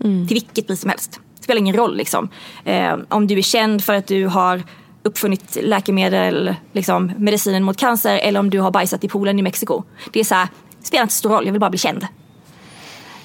[0.04, 0.28] Mm.
[0.28, 1.20] Till vilket pris som helst.
[1.46, 2.28] Spelar ingen roll liksom.
[2.64, 4.62] Eh, om du är känd för att du har
[5.02, 9.82] uppfunnit läkemedel, liksom, medicinen mot cancer eller om du har bajsat i poolen i Mexiko.
[10.12, 10.48] Det är så här,
[10.82, 12.06] spelar inte så stor roll, jag vill bara bli känd.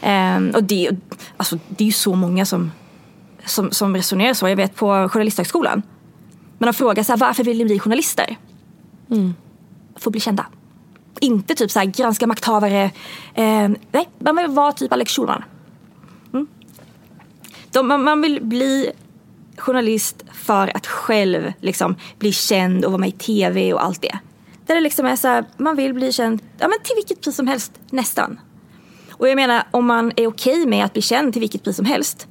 [0.03, 0.89] Um, och det,
[1.37, 2.71] alltså, det är ju så många som,
[3.45, 4.49] som, som resonerar så.
[4.49, 5.81] Jag vet på Journalisthögskolan.
[6.57, 8.37] Man har frågat så här, varför vill ni bli journalister?
[9.11, 9.33] Mm.
[9.95, 10.45] För att bli kända.
[11.19, 12.83] Inte typ så här, granska makthavare.
[13.33, 15.43] Eh, nej, vill vara typ Alex Schulman.
[17.71, 18.91] De, man, man, vill bli
[19.57, 24.19] journalist för att själv liksom, bli känd och vara med i tv och allt det.
[24.65, 27.35] Där det liksom är så här, man vill bli känd ja, men till vilket pris
[27.35, 28.39] som helst, nästan.
[29.11, 31.85] Och jag menar, om man är okej med att bli känd till vilket pris som
[31.85, 32.27] helst,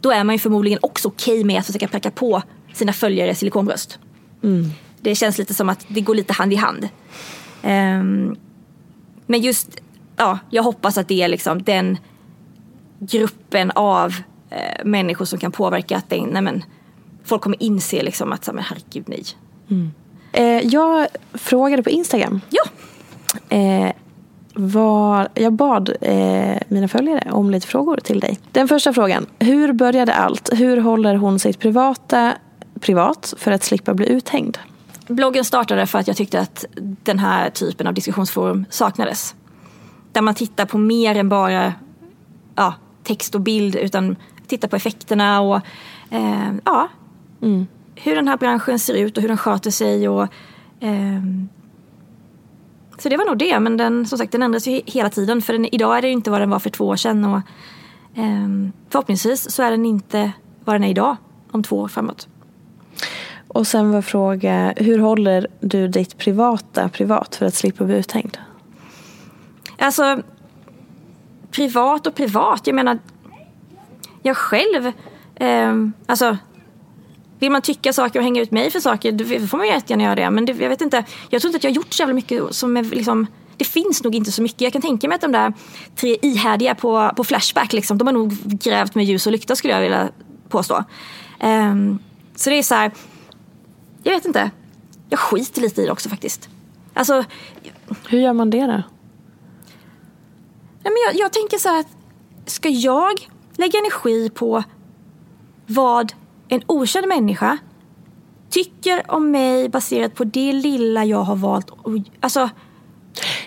[0.00, 3.98] då är man ju förmodligen också okej med att försöka pracka på sina följare silikonbröst.
[4.42, 4.70] Mm.
[5.00, 6.88] Det känns lite som att det går lite hand i hand.
[7.62, 8.36] Um,
[9.26, 9.80] men just,
[10.16, 11.98] ja, jag hoppas att det är liksom den
[12.98, 14.14] gruppen av
[14.50, 16.64] eh, människor som kan påverka att det, nej men,
[17.24, 19.24] folk kommer inse liksom att, men herregud nej.
[19.70, 19.90] Mm.
[20.32, 22.40] Eh, jag frågade på Instagram.
[22.50, 22.62] Ja.
[23.56, 23.92] Eh,
[24.54, 28.38] var, jag bad eh, mina följare om lite frågor till dig.
[28.52, 29.26] Den första frågan.
[29.38, 30.50] Hur började allt?
[30.52, 32.32] Hur håller hon sitt privata
[32.80, 34.58] privat för att slippa bli uthängd?
[35.06, 39.34] Bloggen startade för att jag tyckte att den här typen av diskussionsforum saknades.
[40.12, 41.72] Där man tittar på mer än bara
[42.54, 44.16] ja, text och bild utan
[44.50, 45.56] tittar på effekterna och
[46.10, 46.88] eh, ja,
[47.42, 47.66] mm.
[47.94, 50.08] hur den här branschen ser ut och hur den sköter sig.
[50.08, 50.22] Och,
[50.80, 51.22] eh,
[52.98, 55.42] så det var nog det, men den, som sagt, den ändras ju hela tiden.
[55.42, 57.24] För den, idag är det inte vad den var för två år sedan.
[57.24, 57.40] Och,
[58.14, 58.48] eh,
[58.88, 60.32] förhoppningsvis så är den inte
[60.64, 61.16] vad den är idag
[61.50, 62.28] om två år framåt.
[63.48, 68.38] Och sen var fråga, hur håller du ditt privata privat för att slippa bli uthängd?
[69.78, 70.22] Alltså,
[71.50, 72.66] privat och privat.
[72.66, 72.98] Jag menar,
[74.22, 74.92] jag själv,
[75.34, 75.74] eh,
[76.06, 76.36] alltså
[77.38, 80.04] vill man tycka saker och hänga ut mig för saker, då får man ju jättegärna
[80.04, 80.30] göra det.
[80.30, 82.54] Men det, jag vet inte, jag tror inte att jag har gjort så jävla mycket
[82.54, 83.26] som är liksom
[83.60, 84.60] det finns nog inte så mycket.
[84.60, 85.52] Jag kan tänka mig att de där
[85.96, 89.74] tre ihärdiga på, på Flashback, liksom, de har nog grävt med ljus och lykta skulle
[89.74, 90.10] jag vilja
[90.48, 90.84] påstå.
[91.42, 91.98] Um,
[92.34, 92.92] så det är så här,
[94.02, 94.50] jag vet inte.
[95.10, 96.48] Jag skiter lite i det också faktiskt.
[96.94, 97.24] Alltså,
[98.08, 98.66] Hur gör man det då?
[98.66, 98.82] Nej,
[100.82, 101.84] men jag, jag tänker så här,
[102.46, 103.28] ska jag
[103.60, 104.62] lägga energi på
[105.66, 106.12] vad
[106.48, 107.58] en okänd människa
[108.50, 111.70] tycker om mig baserat på det lilla jag har valt.
[112.20, 112.50] Alltså,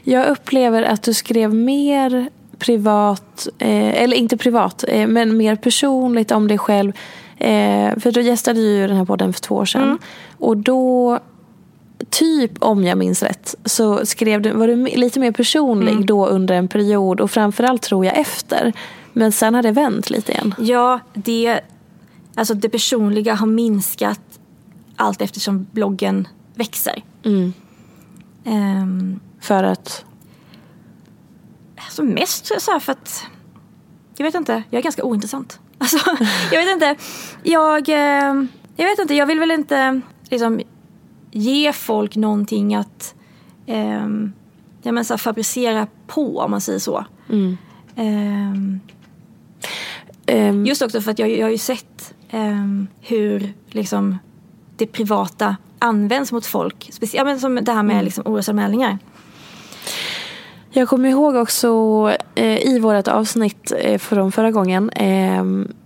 [0.04, 6.32] jag upplever att du skrev mer privat, eh, eller inte privat, eh, men mer personligt
[6.32, 6.92] om dig själv.
[7.38, 9.84] Eh, för då gästade du ju den här podden för två år sedan.
[9.84, 9.98] Mm.
[10.38, 11.20] Och då,
[12.10, 16.06] typ om jag minns rätt, så skrev du, var du lite mer personlig mm.
[16.06, 18.74] då under en period och framförallt tror jag efter.
[19.14, 20.56] Men sen har det vänt lite igen.
[20.58, 21.62] Ja, det,
[22.36, 24.40] alltså det personliga har minskat
[24.96, 27.04] allt eftersom bloggen växer.
[27.24, 27.54] Mm.
[28.46, 30.06] Um, för att?
[31.76, 33.26] Alltså mest så här för att,
[34.18, 35.60] jag vet inte, jag är ganska ointressant.
[35.78, 35.98] Alltså,
[36.52, 36.96] jag vet inte,
[37.44, 40.62] jag, ehm, jag vet inte, jag vill väl inte liksom
[41.32, 43.16] ge folk någonting att
[43.68, 44.34] um,
[44.82, 47.06] ja, men så fabricera på om man säger så.
[47.30, 47.58] Mm.
[47.96, 48.80] Um,
[50.32, 54.18] Um, Just också för att jag, jag har ju sett um, hur liksom,
[54.78, 56.90] det privata används mot folk.
[56.92, 58.06] Speciellt ja, som det här med mm.
[58.06, 58.98] liksom, orosanmälningar.
[60.76, 61.68] Jag kommer ihåg också
[62.36, 65.44] eh, i vårt avsnitt eh, från förra gången eh,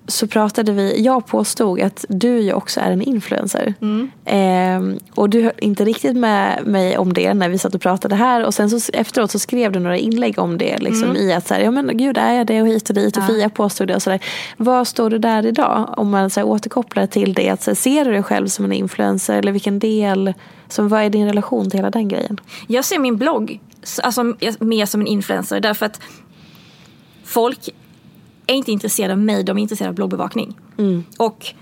[0.08, 3.74] så pratade vi, jag påstod att du ju också är en influencer.
[3.82, 4.10] Mm.
[4.26, 8.16] Eh, och du höll inte riktigt med mig om det när vi satt och pratade
[8.16, 11.16] här och sen så efteråt så skrev du några inlägg om det liksom mm.
[11.18, 13.24] i att så här, ja men gud är jag det och hit och dit och
[13.24, 13.28] ja.
[13.28, 14.20] Fia påstod det och sådär.
[14.58, 15.94] Vad står du där idag?
[15.98, 18.66] Om man så här, återkopplar till det, att, så här, ser du dig själv som
[18.66, 20.34] en influencer eller vilken del,
[20.70, 22.40] som, vad är din relation till hela den grejen?
[22.68, 23.60] Jag ser min blogg
[24.04, 26.02] alltså, mer som en influencer därför att
[27.24, 27.70] folk
[28.48, 30.58] är inte intresserade av mig, de är intresserade av bloggbevakning.
[30.78, 31.04] Mm.
[31.18, 31.54] Och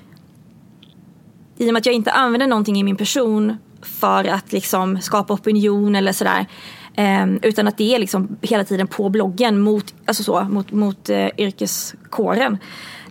[1.58, 5.34] i och med att jag inte använder någonting i min person för att liksom skapa
[5.34, 6.46] opinion eller sådär.
[6.94, 11.10] Eh, utan att det är liksom hela tiden på bloggen mot, alltså så, mot, mot
[11.10, 12.58] eh, yrkeskåren.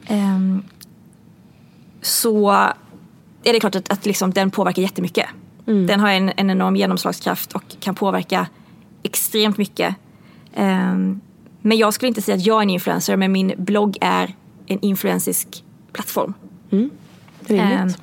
[0.06, 0.38] Eh,
[2.02, 2.50] så
[3.44, 5.26] är det klart att, att liksom den påverkar jättemycket.
[5.64, 8.46] Den har en, en enorm genomslagskraft och kan påverka
[9.04, 9.94] extremt mycket.
[10.54, 11.20] Ehm,
[11.62, 14.34] men jag skulle inte säga att jag är en influencer men min blogg är
[14.66, 16.34] en influensisk plattform.
[17.40, 17.98] Rimligt.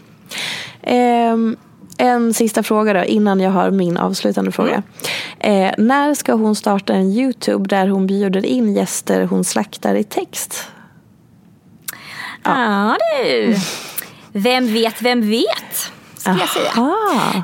[0.81, 1.57] Ehm,
[1.97, 4.83] en sista fråga då innan jag har min avslutande fråga.
[5.39, 10.03] Eh, när ska hon starta en YouTube där hon bjuder in gäster hon slaktar i
[10.03, 10.67] text?
[12.43, 13.55] Ja du.
[14.31, 15.91] Vem vet, vem vet?
[16.15, 16.71] Ska jag säga.
[16.75, 17.43] Aha.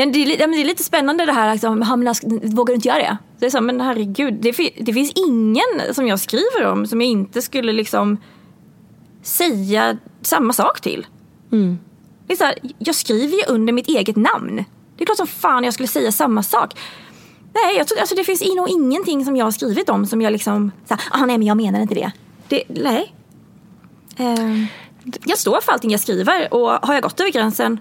[0.00, 2.74] Ja, det, är, det är lite spännande det här, liksom, "Ja, men jag- vågar du
[2.74, 3.16] inte göra det?
[3.38, 7.10] Det är så, men herregud, det, det finns ingen som jag skriver om som jag
[7.10, 8.16] inte skulle liksom
[9.22, 11.06] säga samma sak till.
[12.26, 14.64] Det är så här, jag skriver ju under mitt eget namn.
[14.96, 16.74] Det är klart som fan jag skulle säga samma sak.
[17.54, 20.32] Nej, jag tror, alltså det finns nog ingenting som jag har skrivit om som jag
[20.32, 22.12] liksom, så här, ah, nej men jag menar inte det.
[22.48, 23.14] det nej.
[24.16, 24.66] Ehm,
[25.24, 27.80] jag står för allting jag skriver och har jag gått över gränsen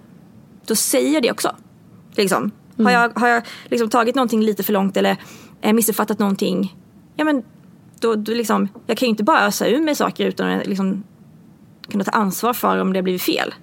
[0.66, 1.56] då säger jag det också.
[2.12, 2.52] Liksom.
[2.78, 5.18] Har jag, har jag liksom tagit någonting lite för långt eller
[5.62, 6.76] eh, missuppfattat någonting,
[7.16, 7.44] ja men
[8.00, 11.04] då, då liksom, jag kan ju inte bara ösa ur mig saker utan att liksom
[11.90, 13.54] kunna ta ansvar för om det har blivit fel.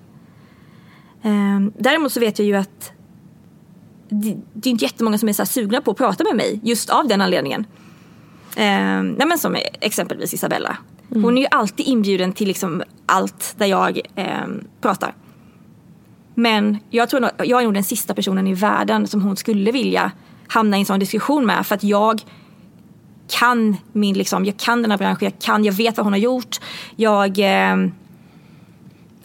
[1.23, 2.93] Ehm, däremot så vet jag ju att
[4.09, 6.91] det, det är inte jättemånga som är så sugna på att prata med mig just
[6.91, 7.67] av den anledningen.
[8.57, 10.77] Ehm, nej men som exempelvis Isabella.
[11.09, 15.15] Hon är ju alltid inbjuden till liksom allt där jag ehm, pratar.
[16.39, 19.73] Men jag tror nog, jag är nog den sista personen i världen som hon skulle
[19.73, 20.13] vilja
[20.49, 21.67] hamna i en sån diskussion med.
[21.67, 22.21] För att jag
[23.29, 26.21] kan min, liksom, jag kan den här branschen, jag kan, jag vet vad hon har
[26.21, 26.57] gjort.
[26.97, 27.93] Jag, ehm,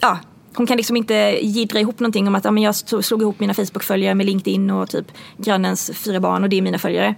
[0.00, 0.18] ja,
[0.54, 3.54] hon kan liksom inte jiddra ihop någonting om att ja, men jag slog ihop mina
[3.54, 5.06] Facebook-följare med LinkedIn och typ
[5.36, 7.14] grannens fyra barn och det är mina följare.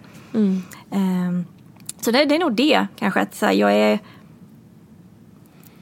[0.91, 1.45] Ehm,
[2.01, 3.99] så det, det är nog det kanske att här, jag är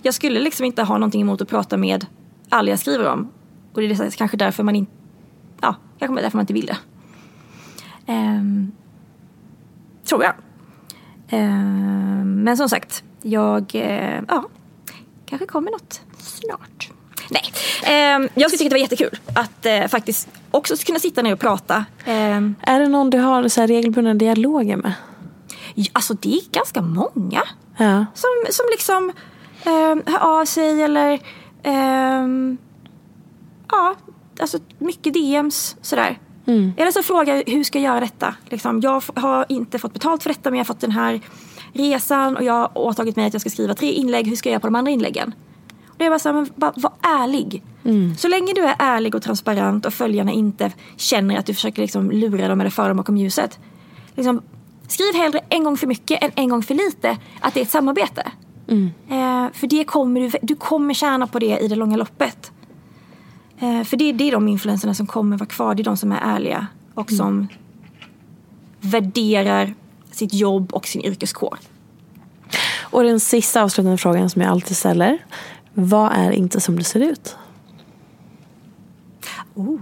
[0.03, 2.07] jag skulle liksom inte ha någonting emot att prata med
[2.49, 3.31] alla jag skriver om.
[3.75, 4.93] Och det är kanske därför man inte,
[5.61, 6.77] ja, kanske därför man inte vill det.
[8.07, 8.73] Ehm,
[10.05, 10.35] tror jag.
[11.29, 14.45] Ehm, men som sagt, jag, eh, ja,
[15.27, 16.91] kanske kommer något snart.
[17.31, 17.43] Nej,
[17.85, 21.41] Ehm, jag skulle tycka det var jättekul att eh, faktiskt också kunna sitta ner och
[21.41, 21.85] prata.
[22.05, 24.93] Ehm, Är det någon du har så här regelbundna dialoger med?
[25.93, 27.43] alltså det är ganska många
[27.77, 28.07] Ja.
[28.15, 29.13] som, som liksom
[29.65, 31.21] ehm, hör av sig eller
[31.63, 32.59] ehm,
[33.73, 33.95] ja,
[34.41, 36.19] alltså mycket DMs sådär.
[36.77, 38.35] Eller så frågar hur ska jag göra detta?
[38.49, 41.21] Liksom, jag har inte fått betalt för detta men jag har fått den här
[41.73, 44.27] resan och jag har åtagit mig att jag ska skriva tre inlägg.
[44.27, 45.35] Hur ska jag göra på de andra inläggen?
[45.89, 47.63] Och det är bara så här, men var, var ärlig.
[48.19, 52.11] Så länge du är ärlig och transparent och följarna inte känner att du försöker liksom
[52.11, 53.59] lura dem eller föra dem bakom ljuset.
[54.15, 54.43] Liksom,
[54.89, 57.71] skriv hellre en gång för mycket än en gång för lite att det är ett
[57.71, 58.33] samarbete.
[59.09, 62.53] Eh, för det kommer du, du kommer tjäna på det i det långa loppet.
[63.63, 65.75] Eh, för det, det är de influenserna som kommer vara kvar.
[65.75, 67.49] Det är de som är ärliga och som
[68.81, 69.75] värderar
[70.11, 71.59] sitt jobb och sin yrkeskår.
[72.81, 75.19] Och den sista avslutande frågan som jag alltid ställer.
[75.75, 77.37] Vad är inte som det ser ut?
[79.55, 79.81] Oh.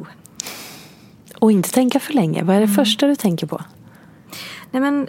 [1.39, 2.43] Och inte tänka för länge.
[2.43, 3.63] Vad är det första du tänker på?
[4.71, 5.09] Nej men,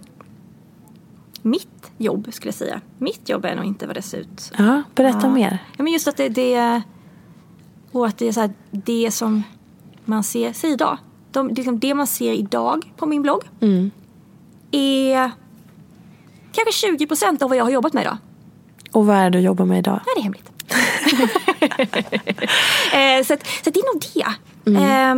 [1.42, 2.82] mitt jobb skulle jag säga.
[2.98, 4.52] Mitt jobb är nog inte vad det ser ut.
[4.58, 5.30] Ja, berätta Ja.
[5.30, 5.58] mer.
[5.78, 6.82] Ja, men just att det, det,
[7.92, 9.44] och att det är så här, det som
[10.06, 10.98] man ser, säg idag.
[11.32, 13.44] De, liksom det man ser idag på min blogg
[14.72, 15.32] är
[16.52, 18.18] kanske 20 procent av vad jag har jobbat med idag.
[18.92, 20.00] Och vad är det du jobbar med idag?
[20.06, 20.52] Nej, det är hemligt.
[22.94, 24.26] eh, så, att, så att det är nog det.
[24.80, 25.16] Eh,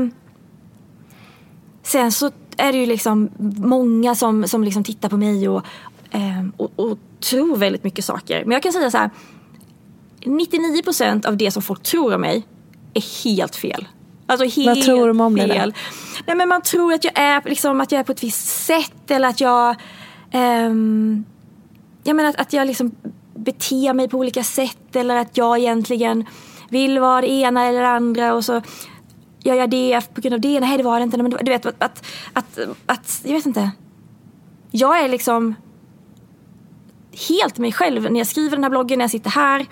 [1.84, 5.65] sen så är det ju liksom många som, som liksom tittar på mig och,
[6.11, 8.45] eh, och, och tror väldigt mycket saker.
[8.45, 9.09] Men jag kan säga så här.
[10.19, 12.43] 99% av det som folk tror om mig
[12.93, 13.87] är helt fel.
[14.27, 15.73] Alltså helt Vad tror de om det fel.
[16.25, 19.11] Nej, men man tror att jag, är, liksom, att jag är på ett visst sätt
[19.11, 19.75] eller att jag
[20.31, 21.25] ehm,
[22.03, 22.95] jag menar att, att jag liksom
[23.35, 26.25] beter mig på olika sätt eller att jag egentligen
[26.69, 28.61] vill vara det ena eller det andra och så
[29.39, 30.59] gör jag det på grund av det.
[30.59, 31.17] Nej, det var det inte.
[31.17, 33.71] Men du vet att, att, att, att jag vet inte.
[34.71, 35.55] Jag är liksom
[37.29, 39.65] helt mig själv när jag skriver den här bloggen, när jag sitter här.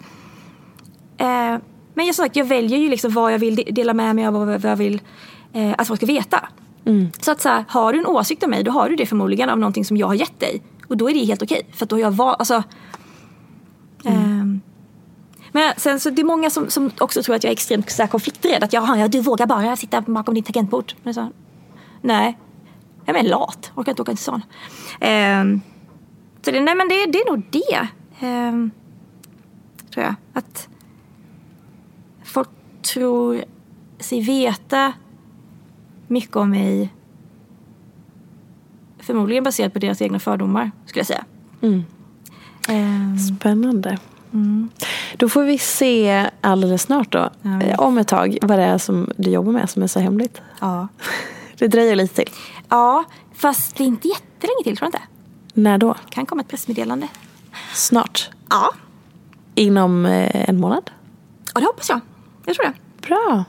[1.17, 1.57] Eh,
[1.93, 4.35] men jag, sagt, jag väljer ju liksom vad jag vill de- dela med mig av
[4.35, 5.01] och vad jag vill
[5.53, 6.49] eh, att folk ska veta.
[7.21, 9.49] Så att så här, har du en åsikt om mig då har du det förmodligen
[9.49, 10.61] av någonting som jag har gett dig.
[10.87, 11.61] Och då är det helt okej.
[11.73, 12.63] För att då har jag valt, alltså.
[14.05, 14.61] ehm,
[15.51, 18.01] men sen så det är många som, som också tror att jag är extremt så
[18.03, 18.63] här, konflikträdd.
[18.63, 20.93] Att jag, ja, du vågar bara sitta bakom din tangentbord.
[21.03, 21.29] Men så,
[22.01, 22.37] nej,
[23.05, 23.71] jag är lat.
[23.75, 24.41] Orkar inte åka till stan.
[24.99, 25.61] Ehm,
[26.41, 27.87] så det, nej men det, det är nog det.
[28.27, 28.71] Ehm,
[29.93, 30.15] tror jag.
[30.33, 30.67] Att
[32.83, 33.43] tror
[33.99, 34.93] sig veta
[36.07, 36.93] mycket om mig.
[38.99, 41.25] Förmodligen baserat på deras egna fördomar, skulle jag säga.
[41.61, 41.83] Mm.
[42.67, 43.97] Ehm, Spännande.
[45.17, 47.61] Då får vi se alldeles snart då, Ja.
[47.61, 50.41] eh, om ett tag, vad det är som du jobbar med som är så hemligt.
[50.59, 50.87] ja.
[51.57, 52.33] Det dröjer lite till.
[52.69, 53.03] ja,
[53.33, 55.07] fast det är inte jättelänge till tror jag inte.
[55.53, 55.95] När då?
[56.09, 57.07] Kan komma ett pressmeddelande.
[57.73, 58.29] Snart?
[58.49, 58.71] Ja,
[59.55, 60.91] Inom eh, en månad?
[61.53, 61.99] ja det hoppas jag.
[62.45, 62.73] Jag tror det.
[63.07, 63.43] Bra.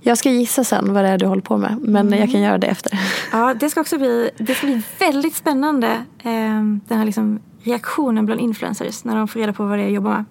[0.00, 2.58] Jag ska gissa sen vad det är du håller på med, men jag kan göra
[2.58, 3.00] det efter.
[3.32, 5.88] Ja, det ska också bli, det ska bli väldigt spännande.
[6.18, 9.86] Eh, den här liksom reaktionen bland influencers när de får reda på vad det är
[9.86, 10.24] jag jobbar med.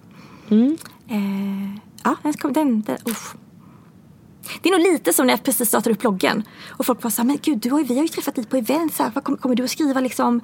[0.50, 0.76] Mm.
[1.08, 3.34] Eh, ja, den den, den, uff.
[4.62, 6.42] Det är nog lite som när jag precis startade upp bloggen.
[6.70, 8.44] Och folk bara så här, men gud, du har ju, vi har ju träffat dig
[8.44, 8.94] på event.
[8.94, 10.40] Så här, vad kommer, kommer du att skriva liksom?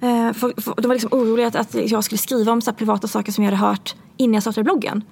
[0.00, 2.76] Eh, för, för, de var liksom oroliga att, att jag skulle skriva om så här,
[2.76, 5.04] privata saker som jag hade hört innan jag startade bloggen.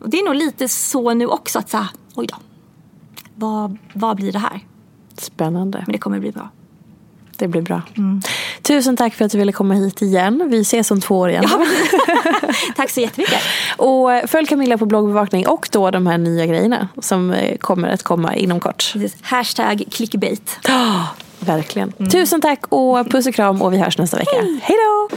[0.00, 2.36] Och det är nog lite så nu också att så här, oj då.
[3.34, 4.60] Vad, vad blir det här?
[5.18, 5.82] Spännande.
[5.86, 6.50] Men det kommer bli bra.
[7.36, 7.82] Det blir bra.
[8.62, 10.48] Tusen tack för att du ville komma hit igen.
[10.50, 11.44] Vi ses om två år igen.
[12.76, 13.40] Tack så jättemycket.
[13.76, 18.02] Och följ Camilla på bloggbevakning och då de här nya grejerna som eh, kommer att
[18.02, 18.90] komma inom kort.
[18.92, 19.16] Precis.
[19.22, 20.58] Hashtag clickbait.
[20.68, 21.04] Ah,
[21.40, 21.92] verkligen.
[21.92, 24.36] Tusen tack och puss och kram och vi hörs nästa vecka.
[24.62, 24.76] Hej
[25.10, 25.16] då!